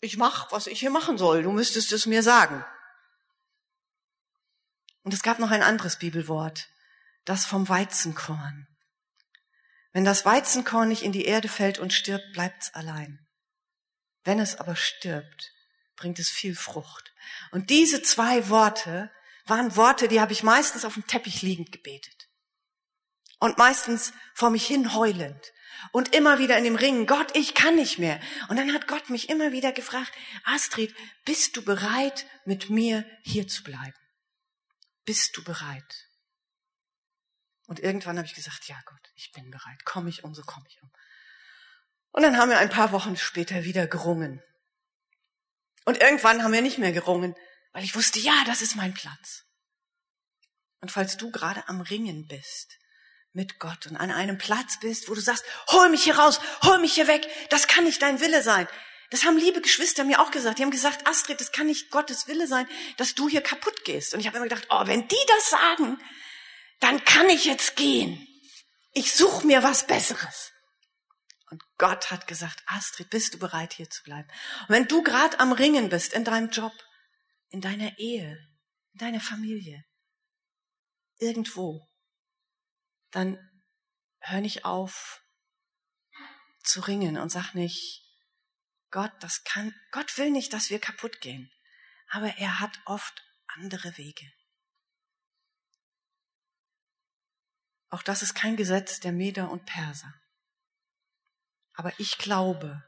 ich 0.00 0.16
mach, 0.16 0.50
was 0.52 0.66
ich 0.66 0.80
hier 0.80 0.90
machen 0.90 1.18
soll. 1.18 1.44
Du 1.44 1.52
müsstest 1.52 1.92
es 1.92 2.06
mir 2.06 2.22
sagen. 2.22 2.64
Und 5.02 5.14
es 5.14 5.22
gab 5.22 5.38
noch 5.38 5.52
ein 5.52 5.62
anderes 5.62 5.98
Bibelwort, 5.98 6.68
das 7.24 7.46
vom 7.46 7.68
Weizenkorn. 7.68 8.66
Wenn 9.92 10.04
das 10.04 10.24
Weizenkorn 10.24 10.88
nicht 10.88 11.02
in 11.02 11.12
die 11.12 11.24
Erde 11.26 11.48
fällt 11.48 11.78
und 11.78 11.92
stirbt, 11.92 12.32
bleibt's 12.32 12.74
allein. 12.74 13.24
Wenn 14.24 14.40
es 14.40 14.56
aber 14.56 14.74
stirbt, 14.74 15.52
bringt 15.96 16.18
es 16.18 16.30
viel 16.30 16.54
Frucht. 16.54 17.12
Und 17.50 17.70
diese 17.70 18.02
zwei 18.02 18.48
Worte 18.48 19.10
waren 19.46 19.76
Worte, 19.76 20.08
die 20.08 20.20
habe 20.20 20.32
ich 20.32 20.42
meistens 20.42 20.84
auf 20.84 20.94
dem 20.94 21.06
Teppich 21.06 21.42
liegend 21.42 21.72
gebetet. 21.72 22.28
Und 23.38 23.58
meistens 23.58 24.12
vor 24.34 24.50
mich 24.50 24.66
hin 24.66 24.94
heulend. 24.94 25.52
Und 25.92 26.14
immer 26.14 26.38
wieder 26.38 26.56
in 26.56 26.64
dem 26.64 26.76
Ringen, 26.76 27.06
Gott, 27.06 27.36
ich 27.36 27.54
kann 27.54 27.76
nicht 27.76 27.98
mehr. 27.98 28.20
Und 28.48 28.56
dann 28.56 28.72
hat 28.72 28.88
Gott 28.88 29.10
mich 29.10 29.28
immer 29.28 29.52
wieder 29.52 29.72
gefragt, 29.72 30.10
Astrid, 30.44 30.94
bist 31.24 31.56
du 31.56 31.62
bereit, 31.62 32.26
mit 32.44 32.70
mir 32.70 33.04
hier 33.22 33.46
zu 33.46 33.62
bleiben? 33.62 33.94
Bist 35.04 35.36
du 35.36 35.44
bereit? 35.44 36.06
Und 37.66 37.80
irgendwann 37.80 38.16
habe 38.16 38.26
ich 38.26 38.34
gesagt, 38.34 38.68
ja 38.68 38.80
Gott, 38.86 39.10
ich 39.14 39.32
bin 39.32 39.50
bereit. 39.50 39.84
Komm 39.84 40.06
ich 40.08 40.24
um, 40.24 40.34
so 40.34 40.42
komme 40.42 40.66
ich 40.68 40.82
um. 40.82 40.90
Und 42.12 42.22
dann 42.22 42.38
haben 42.38 42.50
wir 42.50 42.58
ein 42.58 42.70
paar 42.70 42.92
Wochen 42.92 43.16
später 43.16 43.64
wieder 43.64 43.86
gerungen. 43.86 44.42
Und 45.86 46.02
irgendwann 46.02 46.42
haben 46.42 46.52
wir 46.52 46.62
nicht 46.62 46.78
mehr 46.78 46.92
gerungen, 46.92 47.34
weil 47.72 47.84
ich 47.84 47.94
wusste, 47.94 48.18
ja, 48.18 48.44
das 48.44 48.60
ist 48.60 48.76
mein 48.76 48.92
Platz. 48.92 49.44
Und 50.80 50.90
falls 50.90 51.16
du 51.16 51.30
gerade 51.30 51.66
am 51.68 51.80
Ringen 51.80 52.26
bist 52.26 52.76
mit 53.32 53.58
Gott 53.58 53.86
und 53.86 53.96
an 53.96 54.10
einem 54.10 54.36
Platz 54.36 54.78
bist, 54.80 55.08
wo 55.08 55.14
du 55.14 55.20
sagst, 55.20 55.44
hol 55.68 55.88
mich 55.88 56.04
hier 56.04 56.18
raus, 56.18 56.40
hol 56.62 56.78
mich 56.78 56.94
hier 56.94 57.06
weg, 57.06 57.26
das 57.50 57.68
kann 57.68 57.84
nicht 57.84 58.02
dein 58.02 58.20
Wille 58.20 58.42
sein. 58.42 58.68
Das 59.10 59.24
haben 59.24 59.36
liebe 59.36 59.60
Geschwister 59.60 60.04
mir 60.04 60.20
auch 60.20 60.32
gesagt. 60.32 60.58
Die 60.58 60.62
haben 60.62 60.70
gesagt, 60.72 61.06
Astrid, 61.06 61.40
das 61.40 61.52
kann 61.52 61.66
nicht 61.66 61.90
Gottes 61.90 62.26
Wille 62.26 62.48
sein, 62.48 62.66
dass 62.96 63.14
du 63.14 63.28
hier 63.28 63.40
kaputt 63.40 63.84
gehst. 63.84 64.12
Und 64.12 64.20
ich 64.20 64.26
habe 64.26 64.38
immer 64.38 64.48
gedacht, 64.48 64.66
oh, 64.70 64.86
wenn 64.86 65.06
die 65.06 65.26
das 65.28 65.50
sagen, 65.50 65.98
dann 66.80 67.04
kann 67.04 67.28
ich 67.28 67.44
jetzt 67.44 67.76
gehen. 67.76 68.26
Ich 68.92 69.12
suche 69.12 69.46
mir 69.46 69.62
was 69.62 69.86
Besseres. 69.86 70.52
Gott 71.78 72.10
hat 72.10 72.26
gesagt, 72.26 72.62
Astrid, 72.66 73.10
bist 73.10 73.34
du 73.34 73.38
bereit, 73.38 73.74
hier 73.74 73.90
zu 73.90 74.02
bleiben? 74.02 74.28
Und 74.62 74.70
wenn 74.70 74.88
du 74.88 75.02
gerade 75.02 75.38
am 75.40 75.52
Ringen 75.52 75.88
bist 75.88 76.12
in 76.12 76.24
deinem 76.24 76.50
Job, 76.50 76.72
in 77.48 77.60
deiner 77.60 77.98
Ehe, 77.98 78.38
in 78.92 78.98
deiner 78.98 79.20
Familie, 79.20 79.84
irgendwo, 81.18 81.86
dann 83.10 83.38
hör 84.20 84.40
nicht 84.40 84.64
auf 84.64 85.22
zu 86.62 86.80
ringen 86.80 87.18
und 87.18 87.30
sag 87.30 87.54
nicht, 87.54 88.02
Gott, 88.90 89.12
das 89.20 89.44
kann, 89.44 89.74
Gott 89.90 90.16
will 90.16 90.30
nicht, 90.30 90.52
dass 90.52 90.70
wir 90.70 90.78
kaputt 90.78 91.20
gehen. 91.20 91.50
Aber 92.08 92.36
er 92.38 92.60
hat 92.60 92.80
oft 92.86 93.22
andere 93.46 93.96
Wege. 93.98 94.30
Auch 97.88 98.02
das 98.02 98.22
ist 98.22 98.34
kein 98.34 98.56
Gesetz 98.56 99.00
der 99.00 99.12
Meder 99.12 99.50
und 99.50 99.64
Perser. 99.66 100.12
Aber 101.76 101.92
ich 101.98 102.18
glaube, 102.18 102.82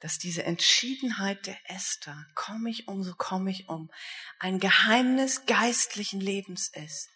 dass 0.00 0.18
diese 0.18 0.44
Entschiedenheit 0.44 1.46
der 1.46 1.58
Esther, 1.70 2.26
komme 2.34 2.70
ich 2.70 2.88
um, 2.88 3.04
so 3.04 3.14
komme 3.14 3.50
ich 3.50 3.68
um, 3.68 3.90
ein 4.38 4.58
Geheimnis 4.58 5.46
geistlichen 5.46 6.20
Lebens 6.20 6.68
ist 6.68 7.08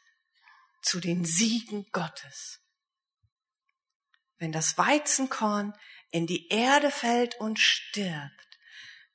zu 0.83 1.00
den 1.00 1.24
Siegen 1.24 1.87
Gottes. 1.90 2.61
Wenn 4.38 4.52
das 4.52 4.76
Weizenkorn 4.79 5.72
in 6.11 6.26
die 6.26 6.48
Erde 6.48 6.90
fällt 6.90 7.35
und 7.40 7.59
stirbt, 7.59 8.59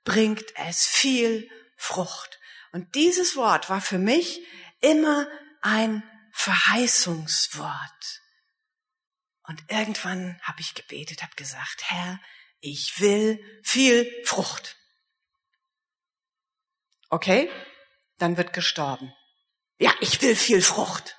bringt 0.03 0.45
es 0.55 0.85
viel 0.85 1.49
Frucht. 1.77 2.39
Und 2.71 2.95
dieses 2.95 3.35
Wort 3.35 3.69
war 3.69 3.81
für 3.81 3.99
mich 3.99 4.45
immer 4.81 5.27
ein 5.61 6.03
Verheißungswort. 6.33 8.20
Und 9.51 9.69
irgendwann 9.69 10.41
habe 10.43 10.61
ich 10.61 10.75
gebetet, 10.75 11.23
habe 11.23 11.35
gesagt, 11.35 11.83
Herr, 11.89 12.21
ich 12.61 13.01
will 13.01 13.37
viel 13.65 14.09
Frucht. 14.23 14.77
Okay, 17.09 17.51
dann 18.17 18.37
wird 18.37 18.53
gestorben. 18.53 19.13
Ja, 19.77 19.93
ich 19.99 20.21
will 20.21 20.37
viel 20.37 20.61
Frucht. 20.61 21.17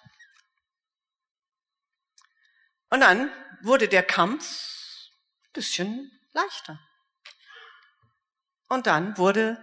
Und 2.89 3.01
dann 3.01 3.31
wurde 3.61 3.87
der 3.87 4.03
Kampf 4.03 5.11
ein 5.45 5.53
bisschen 5.53 6.11
leichter. 6.33 6.81
Und 8.71 8.87
dann 8.87 9.19
wurde 9.19 9.63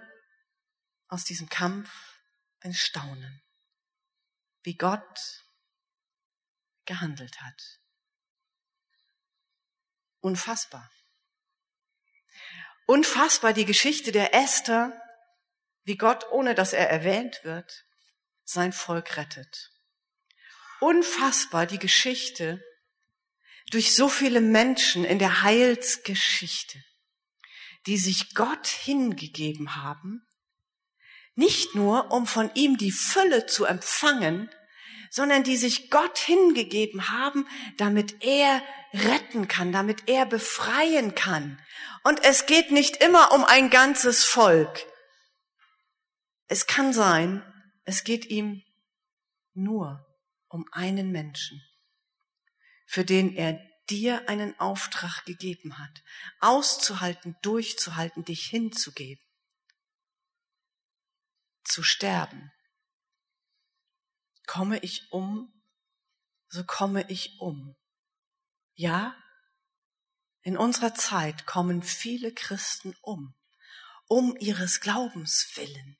aus 1.07 1.23
diesem 1.23 1.49
Kampf 1.49 1.89
ein 2.59 2.75
Staunen, 2.75 3.41
wie 4.61 4.77
Gott 4.77 5.43
gehandelt 6.85 7.41
hat. 7.41 7.79
Unfassbar. 10.21 10.89
Unfassbar 12.85 13.53
die 13.53 13.65
Geschichte 13.65 14.11
der 14.11 14.33
Esther, 14.33 14.99
wie 15.83 15.95
Gott, 15.95 16.29
ohne 16.31 16.55
dass 16.55 16.73
er 16.73 16.89
erwähnt 16.89 17.39
wird, 17.43 17.85
sein 18.43 18.73
Volk 18.73 19.15
rettet. 19.17 19.71
Unfassbar 20.79 21.65
die 21.65 21.79
Geschichte 21.79 22.63
durch 23.69 23.95
so 23.95 24.09
viele 24.09 24.41
Menschen 24.41 25.05
in 25.05 25.19
der 25.19 25.43
Heilsgeschichte, 25.43 26.83
die 27.85 27.97
sich 27.97 28.33
Gott 28.33 28.67
hingegeben 28.67 29.75
haben, 29.75 30.25
nicht 31.35 31.75
nur 31.75 32.11
um 32.11 32.27
von 32.27 32.51
ihm 32.55 32.77
die 32.77 32.91
Fülle 32.91 33.45
zu 33.45 33.65
empfangen, 33.65 34.49
sondern 35.09 35.43
die 35.43 35.57
sich 35.57 35.89
Gott 35.89 36.17
hingegeben 36.17 37.09
haben, 37.09 37.47
damit 37.77 38.23
er 38.23 38.61
retten 38.93 39.47
kann, 39.47 39.71
damit 39.71 40.07
er 40.07 40.25
befreien 40.25 41.15
kann. 41.15 41.61
Und 42.03 42.23
es 42.23 42.45
geht 42.45 42.71
nicht 42.71 42.97
immer 42.97 43.31
um 43.31 43.43
ein 43.43 43.69
ganzes 43.69 44.23
Volk. 44.23 44.85
Es 46.47 46.65
kann 46.67 46.93
sein, 46.93 47.43
es 47.85 48.03
geht 48.03 48.25
ihm 48.25 48.63
nur 49.53 50.05
um 50.47 50.65
einen 50.71 51.11
Menschen, 51.11 51.61
für 52.87 53.05
den 53.05 53.35
er 53.35 53.59
dir 53.89 54.29
einen 54.29 54.59
Auftrag 54.59 55.25
gegeben 55.25 55.77
hat, 55.77 56.03
auszuhalten, 56.39 57.35
durchzuhalten, 57.41 58.23
dich 58.23 58.45
hinzugeben, 58.45 59.23
zu 61.63 61.83
sterben. 61.83 62.51
Komme 64.49 64.79
ich 64.79 65.11
um, 65.11 65.53
so 66.47 66.63
komme 66.63 67.07
ich 67.07 67.39
um. 67.39 67.75
Ja, 68.73 69.15
in 70.41 70.57
unserer 70.57 70.95
Zeit 70.95 71.45
kommen 71.45 71.83
viele 71.83 72.33
Christen 72.33 72.95
um, 73.03 73.35
um 74.07 74.35
ihres 74.39 74.81
Glaubens 74.81 75.51
willen. 75.53 75.99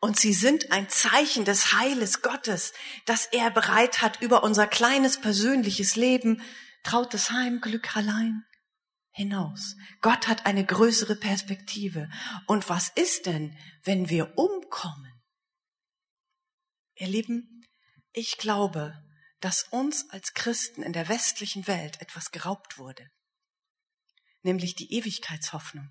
Und 0.00 0.18
sie 0.18 0.32
sind 0.32 0.72
ein 0.72 0.88
Zeichen 0.88 1.44
des 1.44 1.74
Heiles 1.74 2.22
Gottes, 2.22 2.72
das 3.04 3.26
er 3.26 3.50
bereit 3.50 4.00
hat 4.00 4.22
über 4.22 4.42
unser 4.42 4.66
kleines 4.66 5.20
persönliches 5.20 5.96
Leben, 5.96 6.42
trautes 6.84 7.30
Heim, 7.30 7.60
Glück 7.60 7.94
allein 7.98 8.46
hinaus. 9.10 9.76
Gott 10.00 10.26
hat 10.26 10.46
eine 10.46 10.64
größere 10.64 11.16
Perspektive. 11.16 12.08
Und 12.46 12.70
was 12.70 12.88
ist 12.88 13.26
denn, 13.26 13.58
wenn 13.84 14.08
wir 14.08 14.38
umkommen? 14.38 15.09
Ihr 17.00 17.08
Lieben, 17.08 17.66
ich 18.12 18.36
glaube, 18.36 18.92
dass 19.40 19.62
uns 19.70 20.10
als 20.10 20.34
Christen 20.34 20.82
in 20.82 20.92
der 20.92 21.08
westlichen 21.08 21.66
Welt 21.66 21.98
etwas 22.02 22.30
geraubt 22.30 22.76
wurde, 22.76 23.10
nämlich 24.42 24.74
die 24.74 24.92
Ewigkeitshoffnung. 24.92 25.90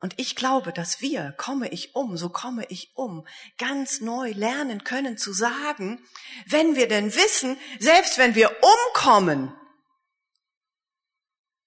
Und 0.00 0.18
ich 0.18 0.34
glaube, 0.34 0.72
dass 0.72 1.00
wir, 1.00 1.30
komme 1.38 1.68
ich 1.68 1.94
um, 1.94 2.16
so 2.16 2.30
komme 2.30 2.66
ich 2.68 2.90
um, 2.96 3.24
ganz 3.58 4.00
neu 4.00 4.32
lernen 4.32 4.82
können 4.82 5.18
zu 5.18 5.32
sagen, 5.32 6.04
wenn 6.46 6.74
wir 6.74 6.88
denn 6.88 7.14
wissen, 7.14 7.56
selbst 7.78 8.18
wenn 8.18 8.34
wir 8.34 8.50
umkommen, 8.60 9.54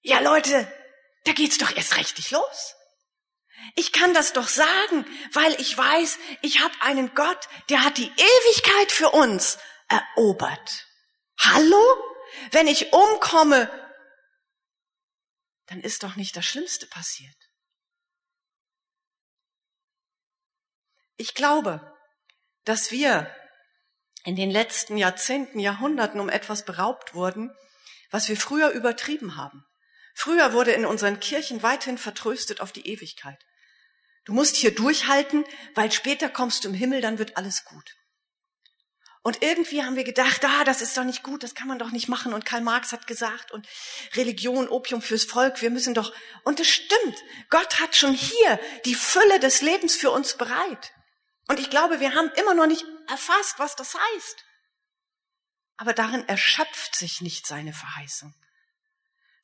ja 0.02 0.20
Leute, 0.20 0.70
da 1.24 1.32
geht's 1.32 1.56
doch 1.56 1.74
erst 1.74 1.96
richtig 1.96 2.30
los. 2.32 2.75
Ich 3.74 3.92
kann 3.92 4.14
das 4.14 4.32
doch 4.32 4.48
sagen, 4.48 5.04
weil 5.32 5.52
ich 5.60 5.76
weiß, 5.76 6.18
ich 6.42 6.60
habe 6.60 6.74
einen 6.80 7.14
Gott, 7.14 7.48
der 7.68 7.84
hat 7.84 7.98
die 7.98 8.10
Ewigkeit 8.10 8.92
für 8.92 9.10
uns 9.10 9.58
erobert. 9.88 10.86
Hallo? 11.38 11.82
Wenn 12.50 12.66
ich 12.66 12.92
umkomme, 12.92 13.70
dann 15.66 15.80
ist 15.80 16.02
doch 16.02 16.16
nicht 16.16 16.36
das 16.36 16.44
Schlimmste 16.44 16.86
passiert. 16.86 17.34
Ich 21.16 21.34
glaube, 21.34 21.96
dass 22.64 22.90
wir 22.90 23.34
in 24.24 24.36
den 24.36 24.50
letzten 24.50 24.96
Jahrzehnten, 24.96 25.60
Jahrhunderten 25.60 26.20
um 26.20 26.28
etwas 26.28 26.64
beraubt 26.64 27.14
wurden, 27.14 27.54
was 28.10 28.28
wir 28.28 28.36
früher 28.36 28.70
übertrieben 28.70 29.36
haben. 29.36 29.64
Früher 30.18 30.54
wurde 30.54 30.72
in 30.72 30.86
unseren 30.86 31.20
Kirchen 31.20 31.62
weithin 31.62 31.98
vertröstet 31.98 32.62
auf 32.62 32.72
die 32.72 32.88
Ewigkeit. 32.88 33.38
Du 34.24 34.32
musst 34.32 34.56
hier 34.56 34.74
durchhalten, 34.74 35.44
weil 35.74 35.92
später 35.92 36.30
kommst 36.30 36.64
du 36.64 36.68
im 36.68 36.74
Himmel, 36.74 37.02
dann 37.02 37.18
wird 37.18 37.36
alles 37.36 37.66
gut. 37.66 37.94
Und 39.22 39.42
irgendwie 39.42 39.82
haben 39.82 39.94
wir 39.94 40.04
gedacht, 40.04 40.42
ah, 40.42 40.64
das 40.64 40.80
ist 40.80 40.96
doch 40.96 41.04
nicht 41.04 41.22
gut, 41.22 41.42
das 41.42 41.54
kann 41.54 41.68
man 41.68 41.78
doch 41.78 41.90
nicht 41.90 42.08
machen. 42.08 42.32
Und 42.32 42.46
Karl 42.46 42.62
Marx 42.62 42.92
hat 42.92 43.06
gesagt, 43.06 43.52
und 43.52 43.68
Religion, 44.14 44.68
Opium 44.68 45.02
fürs 45.02 45.24
Volk, 45.24 45.60
wir 45.60 45.70
müssen 45.70 45.92
doch, 45.92 46.14
und 46.44 46.60
es 46.60 46.68
stimmt, 46.68 47.18
Gott 47.50 47.78
hat 47.78 47.94
schon 47.94 48.14
hier 48.14 48.58
die 48.86 48.94
Fülle 48.94 49.38
des 49.38 49.60
Lebens 49.60 49.96
für 49.96 50.10
uns 50.10 50.38
bereit. 50.38 50.92
Und 51.46 51.60
ich 51.60 51.68
glaube, 51.68 52.00
wir 52.00 52.14
haben 52.14 52.30
immer 52.36 52.54
noch 52.54 52.66
nicht 52.66 52.86
erfasst, 53.06 53.58
was 53.58 53.76
das 53.76 53.94
heißt. 53.94 54.44
Aber 55.76 55.92
darin 55.92 56.26
erschöpft 56.26 56.96
sich 56.96 57.20
nicht 57.20 57.46
seine 57.46 57.74
Verheißung, 57.74 58.34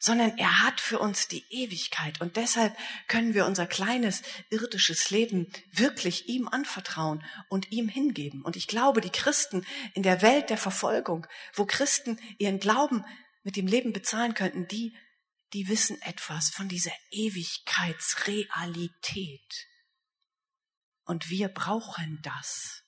sondern 0.02 0.36
er 0.36 0.60
hat 0.62 0.80
für 0.80 0.98
uns 0.98 1.28
die 1.28 1.44
Ewigkeit. 1.50 2.20
Und 2.20 2.36
deshalb 2.36 2.76
können 3.06 3.34
wir 3.34 3.46
unser 3.46 3.68
kleines 3.68 4.22
irdisches 4.50 5.10
Leben 5.10 5.46
wirklich 5.70 6.28
ihm 6.28 6.48
anvertrauen 6.48 7.24
und 7.48 7.70
ihm 7.70 7.88
hingeben. 7.88 8.42
Und 8.42 8.56
ich 8.56 8.66
glaube, 8.66 9.00
die 9.00 9.10
Christen 9.10 9.64
in 9.94 10.02
der 10.02 10.20
Welt 10.20 10.50
der 10.50 10.58
Verfolgung, 10.58 11.28
wo 11.54 11.66
Christen 11.66 12.18
ihren 12.38 12.58
Glauben 12.58 13.04
mit 13.44 13.54
dem 13.54 13.68
Leben 13.68 13.92
bezahlen 13.92 14.34
könnten, 14.34 14.66
die, 14.66 14.96
die 15.52 15.68
wissen 15.68 16.02
etwas 16.02 16.50
von 16.50 16.68
dieser 16.68 16.90
Ewigkeitsrealität. 17.12 19.68
Und 21.04 21.30
wir 21.30 21.46
brauchen 21.46 22.18
das. 22.24 22.82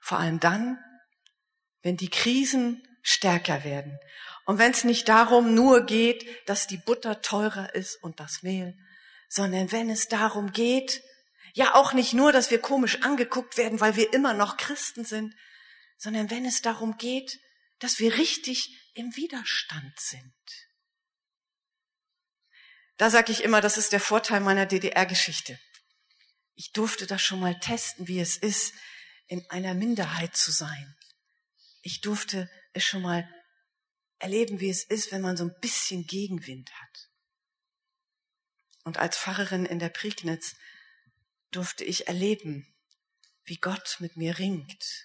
Vor 0.00 0.18
allem 0.18 0.40
dann, 0.40 0.76
wenn 1.82 1.96
die 1.96 2.10
Krisen 2.10 2.82
stärker 3.06 3.62
werden. 3.62 3.98
Und 4.44 4.58
wenn 4.58 4.72
es 4.72 4.84
nicht 4.84 5.08
darum 5.08 5.54
nur 5.54 5.86
geht, 5.86 6.26
dass 6.48 6.66
die 6.66 6.76
Butter 6.76 7.22
teurer 7.22 7.74
ist 7.74 8.02
und 8.02 8.18
das 8.18 8.42
Mehl, 8.42 8.76
sondern 9.28 9.70
wenn 9.72 9.90
es 9.90 10.08
darum 10.08 10.52
geht, 10.52 11.02
ja 11.54 11.74
auch 11.74 11.92
nicht 11.92 12.14
nur, 12.14 12.32
dass 12.32 12.50
wir 12.50 12.60
komisch 12.60 13.02
angeguckt 13.02 13.56
werden, 13.56 13.80
weil 13.80 13.96
wir 13.96 14.12
immer 14.12 14.34
noch 14.34 14.56
Christen 14.56 15.04
sind, 15.04 15.34
sondern 15.96 16.30
wenn 16.30 16.44
es 16.44 16.62
darum 16.62 16.96
geht, 16.98 17.38
dass 17.78 17.98
wir 17.98 18.14
richtig 18.18 18.76
im 18.94 19.14
Widerstand 19.14 19.98
sind. 19.98 20.34
Da 22.96 23.10
sage 23.10 23.30
ich 23.30 23.44
immer, 23.44 23.60
das 23.60 23.78
ist 23.78 23.92
der 23.92 24.00
Vorteil 24.00 24.40
meiner 24.40 24.66
DDR-Geschichte. 24.66 25.58
Ich 26.54 26.72
durfte 26.72 27.06
das 27.06 27.22
schon 27.22 27.40
mal 27.40 27.58
testen, 27.60 28.08
wie 28.08 28.20
es 28.20 28.36
ist, 28.36 28.74
in 29.26 29.48
einer 29.50 29.74
Minderheit 29.74 30.36
zu 30.36 30.50
sein. 30.50 30.96
Ich 31.82 32.00
durfte 32.00 32.50
es 32.76 32.84
schon 32.84 33.02
mal 33.02 33.28
erleben, 34.18 34.60
wie 34.60 34.70
es 34.70 34.84
ist, 34.84 35.12
wenn 35.12 35.22
man 35.22 35.36
so 35.36 35.44
ein 35.44 35.60
bisschen 35.60 36.06
Gegenwind 36.06 36.72
hat. 36.80 37.10
Und 38.84 38.98
als 38.98 39.18
Pfarrerin 39.18 39.66
in 39.66 39.78
der 39.78 39.88
Prignitz 39.88 40.54
durfte 41.50 41.84
ich 41.84 42.06
erleben, 42.06 42.66
wie 43.44 43.56
Gott 43.56 43.96
mit 44.00 44.16
mir 44.16 44.38
ringt 44.38 45.04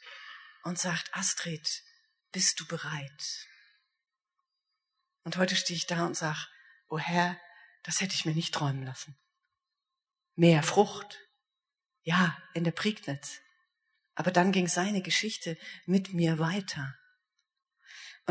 und 0.63 0.79
sagt, 0.79 1.13
Astrid, 1.13 1.83
bist 2.31 2.59
du 2.59 2.67
bereit? 2.67 3.47
Und 5.23 5.37
heute 5.37 5.55
stehe 5.55 5.77
ich 5.77 5.87
da 5.87 6.05
und 6.05 6.15
sage, 6.15 6.47
oh 6.89 6.99
Herr, 6.99 7.39
das 7.83 8.01
hätte 8.01 8.15
ich 8.15 8.25
mir 8.25 8.35
nicht 8.35 8.53
träumen 8.53 8.83
lassen. 8.83 9.17
Mehr 10.35 10.63
Frucht. 10.63 11.19
Ja, 12.03 12.37
in 12.53 12.63
der 12.63 12.71
Prignitz. 12.71 13.41
Aber 14.15 14.31
dann 14.31 14.51
ging 14.51 14.67
seine 14.67 15.01
Geschichte 15.01 15.57
mit 15.85 16.13
mir 16.13 16.39
weiter. 16.39 16.95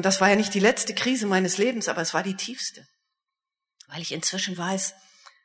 Und 0.00 0.06
das 0.06 0.22
war 0.22 0.30
ja 0.30 0.36
nicht 0.36 0.54
die 0.54 0.60
letzte 0.60 0.94
Krise 0.94 1.26
meines 1.26 1.58
Lebens, 1.58 1.86
aber 1.86 2.00
es 2.00 2.14
war 2.14 2.22
die 2.22 2.34
tiefste. 2.34 2.88
Weil 3.86 4.00
ich 4.00 4.12
inzwischen 4.12 4.56
weiß, 4.56 4.94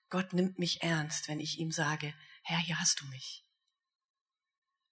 Gott 0.07 0.31
nimmt 0.31 0.59
mich 0.59 0.81
ernst, 0.81 1.27
wenn 1.27 1.41
ich 1.41 1.59
ihm 1.59 1.73
sage, 1.73 2.13
Herr, 2.41 2.59
hier 2.59 2.79
hast 2.79 3.01
du 3.01 3.05
mich. 3.07 3.43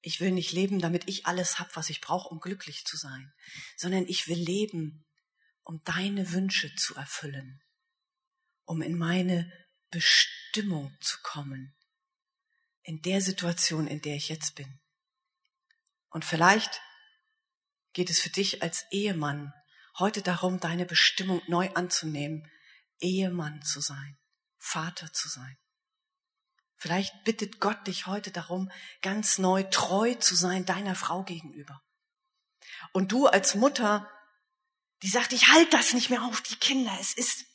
Ich 0.02 0.19
will 0.19 0.32
nicht 0.32 0.52
leben, 0.52 0.82
damit 0.82 1.08
ich 1.08 1.28
alles 1.28 1.60
hab, 1.60 1.78
was 1.78 1.89
ich 1.89 2.02
brauche, 2.02 2.28
um 2.28 2.41
glücklich 2.41 2.84
zu 2.84 2.97
sein, 2.97 3.34
sondern 3.78 4.06
ich 4.06 4.28
will 4.28 4.38
leben, 4.38 5.06
um 5.63 5.82
deine 5.86 6.34
Wünsche 6.34 6.76
zu 6.76 6.95
erfüllen, 6.95 7.63
um 8.65 8.82
in 8.82 8.97
meine 8.97 9.49
Bestimmung 9.91 10.93
zu 10.99 11.19
kommen, 11.23 11.73
in 12.82 13.02
der 13.02 13.22
Situation, 13.22 13.88
in 13.88 14.01
der 14.01 14.18
ich 14.18 14.28
jetzt 14.28 14.55
bin. 14.55 14.82
Und 16.09 16.26
vielleicht 16.26 16.82
geht 17.94 18.10
es 18.10 18.20
für 18.20 18.30
dich 18.30 18.62
als 18.62 18.86
Ehemann 18.91 19.54
heute 20.00 20.22
darum, 20.22 20.60
deine 20.60 20.86
Bestimmung 20.86 21.41
neu 21.48 21.70
anzunehmen, 21.74 22.50
Ehemann 23.00 23.62
zu 23.62 23.80
sein, 23.80 24.18
Vater 24.58 25.12
zu 25.14 25.30
sein. 25.30 25.58
Vielleicht 26.76 27.24
bittet 27.24 27.60
Gott 27.60 27.88
dich 27.88 28.08
heute 28.08 28.32
darum, 28.32 28.72
ganz 29.02 29.38
neu 29.38 29.64
treu 29.64 30.16
zu 30.16 30.36
sein 30.36 30.66
deiner 30.66 30.96
Frau 30.96 31.24
gegenüber. 31.24 31.82
Und 32.91 33.12
du 33.12 33.28
als 33.28 33.56
Mutter, 33.56 34.10
die 35.02 35.08
sagt, 35.08 35.34
ich 35.34 35.48
halte 35.48 35.70
das 35.70 35.94
nicht 35.94 36.10
mehr 36.10 36.24
auf, 36.24 36.41
die 36.41 36.56
Kinder, 36.56 36.96
es 37.00 37.14
ist. 37.14 37.46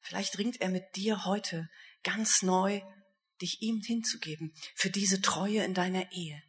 Vielleicht 0.00 0.38
ringt 0.38 0.60
er 0.60 0.68
mit 0.68 0.84
dir 0.94 1.24
heute 1.24 1.68
ganz 2.04 2.42
neu, 2.42 2.80
dich 3.40 3.62
ihm 3.62 3.80
hinzugeben 3.80 4.54
für 4.74 4.90
diese 4.90 5.20
Treue 5.20 5.64
in 5.64 5.74
deiner 5.74 6.12
Ehe. 6.12 6.40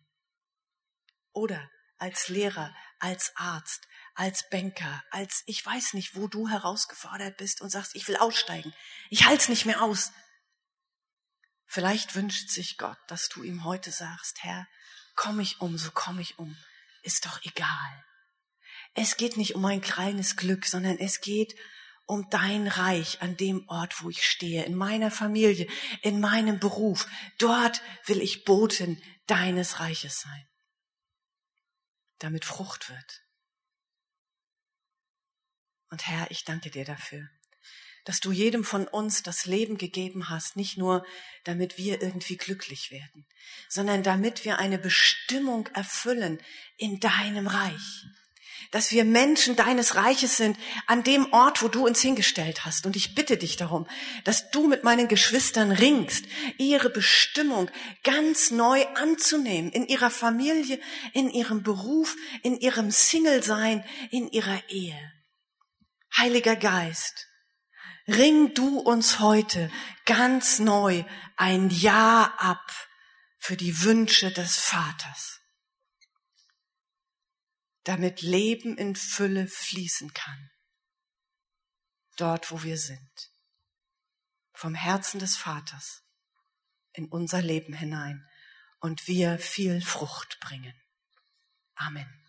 Oder 1.31 1.69
als 1.97 2.29
Lehrer, 2.29 2.75
als 2.99 3.31
Arzt, 3.35 3.87
als 4.13 4.49
Banker, 4.49 5.03
als 5.11 5.43
ich 5.45 5.65
weiß 5.65 5.93
nicht, 5.93 6.15
wo 6.15 6.27
du 6.27 6.47
herausgefordert 6.47 7.37
bist 7.37 7.61
und 7.61 7.69
sagst, 7.69 7.95
ich 7.95 8.07
will 8.07 8.17
aussteigen, 8.17 8.73
ich 9.09 9.25
halte 9.25 9.51
nicht 9.51 9.65
mehr 9.65 9.81
aus. 9.81 10.11
Vielleicht 11.65 12.15
wünscht 12.15 12.49
sich 12.49 12.77
Gott, 12.77 12.97
dass 13.07 13.29
du 13.29 13.43
ihm 13.43 13.63
heute 13.63 13.91
sagst, 13.91 14.43
Herr, 14.43 14.67
komm 15.15 15.39
ich 15.39 15.59
um, 15.59 15.77
so 15.77 15.91
komm 15.93 16.19
ich 16.19 16.39
um, 16.39 16.57
ist 17.03 17.25
doch 17.25 17.43
egal. 17.43 18.05
Es 18.93 19.17
geht 19.17 19.37
nicht 19.37 19.55
um 19.55 19.65
ein 19.65 19.81
kleines 19.81 20.37
Glück, 20.37 20.65
sondern 20.65 20.97
es 20.97 21.21
geht 21.21 21.55
um 22.07 22.29
dein 22.29 22.67
Reich 22.67 23.21
an 23.21 23.35
dem 23.35 23.67
Ort, 23.67 24.01
wo 24.01 24.09
ich 24.09 24.25
stehe, 24.25 24.63
in 24.63 24.75
meiner 24.75 25.11
Familie, 25.11 25.67
in 26.01 26.21
meinem 26.21 26.59
Beruf. 26.59 27.05
Dort 27.37 27.81
will 28.05 28.21
ich 28.21 28.45
Boten 28.45 29.01
deines 29.27 29.81
Reiches 29.81 30.21
sein, 30.21 30.47
damit 32.19 32.45
Frucht 32.45 32.89
wird. 32.89 33.23
Und 35.89 36.07
Herr, 36.07 36.29
ich 36.31 36.43
danke 36.43 36.69
dir 36.69 36.85
dafür, 36.85 37.29
dass 38.03 38.19
du 38.19 38.31
jedem 38.31 38.63
von 38.63 38.87
uns 38.87 39.23
das 39.23 39.45
Leben 39.45 39.77
gegeben 39.77 40.29
hast, 40.29 40.55
nicht 40.55 40.77
nur 40.77 41.05
damit 41.43 41.77
wir 41.77 42.01
irgendwie 42.01 42.37
glücklich 42.37 42.91
werden, 42.91 43.25
sondern 43.69 44.03
damit 44.03 44.45
wir 44.45 44.59
eine 44.59 44.77
Bestimmung 44.77 45.67
erfüllen 45.67 46.41
in 46.77 46.99
deinem 46.99 47.47
Reich 47.47 48.05
dass 48.71 48.91
wir 48.91 49.05
Menschen 49.05 49.55
deines 49.55 49.95
Reiches 49.95 50.37
sind, 50.37 50.57
an 50.85 51.03
dem 51.03 51.31
Ort, 51.33 51.61
wo 51.61 51.67
du 51.67 51.85
uns 51.85 52.01
hingestellt 52.01 52.65
hast. 52.65 52.85
Und 52.85 52.95
ich 52.95 53.15
bitte 53.15 53.37
dich 53.37 53.55
darum, 53.55 53.87
dass 54.23 54.51
du 54.51 54.67
mit 54.67 54.83
meinen 54.83 55.07
Geschwistern 55.07 55.71
ringst, 55.71 56.25
ihre 56.57 56.89
Bestimmung 56.89 57.69
ganz 58.03 58.51
neu 58.51 58.85
anzunehmen, 58.95 59.71
in 59.71 59.87
ihrer 59.87 60.09
Familie, 60.09 60.79
in 61.13 61.29
ihrem 61.29 61.63
Beruf, 61.63 62.15
in 62.43 62.57
ihrem 62.59 62.91
Single-Sein, 62.91 63.83
in 64.11 64.29
ihrer 64.29 64.61
Ehe. 64.69 64.99
Heiliger 66.15 66.55
Geist, 66.55 67.27
ring 68.07 68.53
du 68.53 68.79
uns 68.79 69.19
heute 69.19 69.69
ganz 70.05 70.59
neu 70.59 71.03
ein 71.35 71.69
Ja 71.69 72.33
ab 72.37 72.71
für 73.37 73.55
die 73.55 73.83
Wünsche 73.83 74.31
des 74.31 74.57
Vaters 74.57 75.36
damit 77.87 78.21
Leben 78.21 78.77
in 78.77 78.95
Fülle 78.97 79.47
fließen 79.47 80.13
kann. 80.13 80.51
Dort, 82.17 82.51
wo 82.51 82.63
wir 82.63 82.77
sind. 82.77 83.31
Vom 84.53 84.75
Herzen 84.75 85.19
des 85.19 85.37
Vaters 85.37 86.03
in 86.91 87.07
unser 87.07 87.41
Leben 87.41 87.73
hinein 87.73 88.27
und 88.79 89.07
wir 89.07 89.39
viel 89.39 89.81
Frucht 89.81 90.39
bringen. 90.41 90.73
Amen. 91.75 92.26